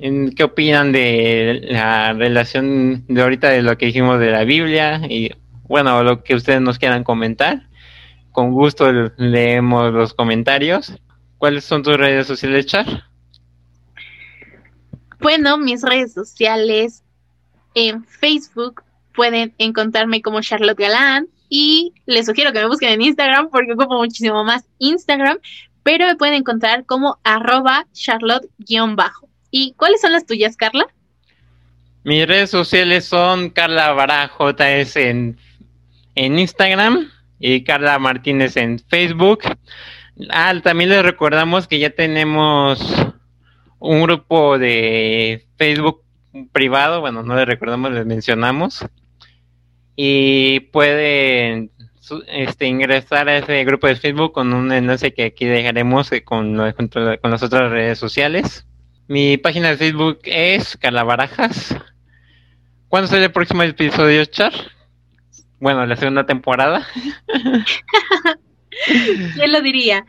[0.00, 5.02] ¿Qué opinan de la relación de ahorita de lo que dijimos de la Biblia?
[5.08, 5.30] Y
[5.68, 7.65] bueno, lo que ustedes nos quieran comentar
[8.36, 10.92] con gusto leemos los comentarios.
[11.38, 13.04] ¿Cuáles son tus redes sociales, Char?
[15.20, 17.02] Bueno, mis redes sociales
[17.74, 18.84] en Facebook
[19.14, 23.96] pueden encontrarme como Charlotte Galán y les sugiero que me busquen en Instagram porque ocupo
[23.96, 25.38] muchísimo más Instagram,
[25.82, 29.30] pero me pueden encontrar como arroba Charlotte-bajo.
[29.50, 30.86] ¿Y cuáles son las tuyas, Carla?
[32.04, 35.38] Mis redes sociales son Carla Barajo en,
[36.14, 39.40] en Instagram y Carla Martínez en Facebook.
[40.30, 42.80] Ah, también les recordamos que ya tenemos
[43.78, 46.02] un grupo de Facebook
[46.52, 48.84] privado, bueno, no les recordamos, les mencionamos.
[49.94, 51.70] Y pueden
[52.28, 56.56] este, ingresar a ese grupo de Facebook con un enlace que aquí dejaremos eh, con,
[56.56, 58.66] las otras redes sociales.
[59.08, 61.76] Mi página de Facebook es Calabarajas.
[62.88, 64.52] ¿Cuándo sale el próximo episodio, Char?
[65.60, 66.86] Bueno, la segunda temporada.
[69.34, 70.04] ¿Quién lo diría?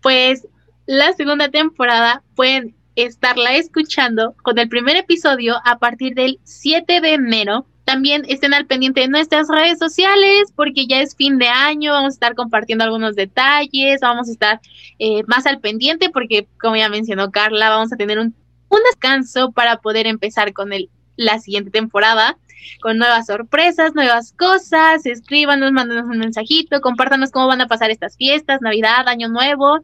[0.00, 0.46] Pues
[0.86, 7.14] la segunda temporada pueden estarla escuchando con el primer episodio a partir del 7 de
[7.14, 7.66] enero.
[7.84, 12.12] También estén al pendiente de nuestras redes sociales porque ya es fin de año, vamos
[12.12, 14.60] a estar compartiendo algunos detalles, vamos a estar
[15.00, 18.36] eh, más al pendiente porque, como ya mencionó Carla, vamos a tener un,
[18.68, 22.38] un descanso para poder empezar con el, la siguiente temporada
[22.80, 25.06] con nuevas sorpresas, nuevas cosas.
[25.06, 29.80] Escríbanos, mándenos un mensajito, compártanos cómo van a pasar estas fiestas, Navidad, Año Nuevo,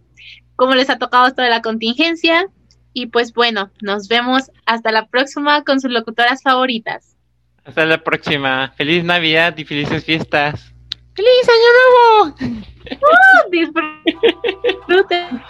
[0.56, 2.46] cómo les ha tocado esto de la contingencia.
[2.92, 7.16] Y pues bueno, nos vemos hasta la próxima con sus locutoras favoritas.
[7.64, 8.72] Hasta la próxima.
[8.76, 10.72] Feliz Navidad y felices fiestas.
[11.14, 12.64] ¡Feliz Año Nuevo!
[13.02, 15.42] ¡Oh, disfruten!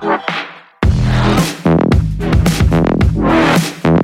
[0.00, 0.40] Thank.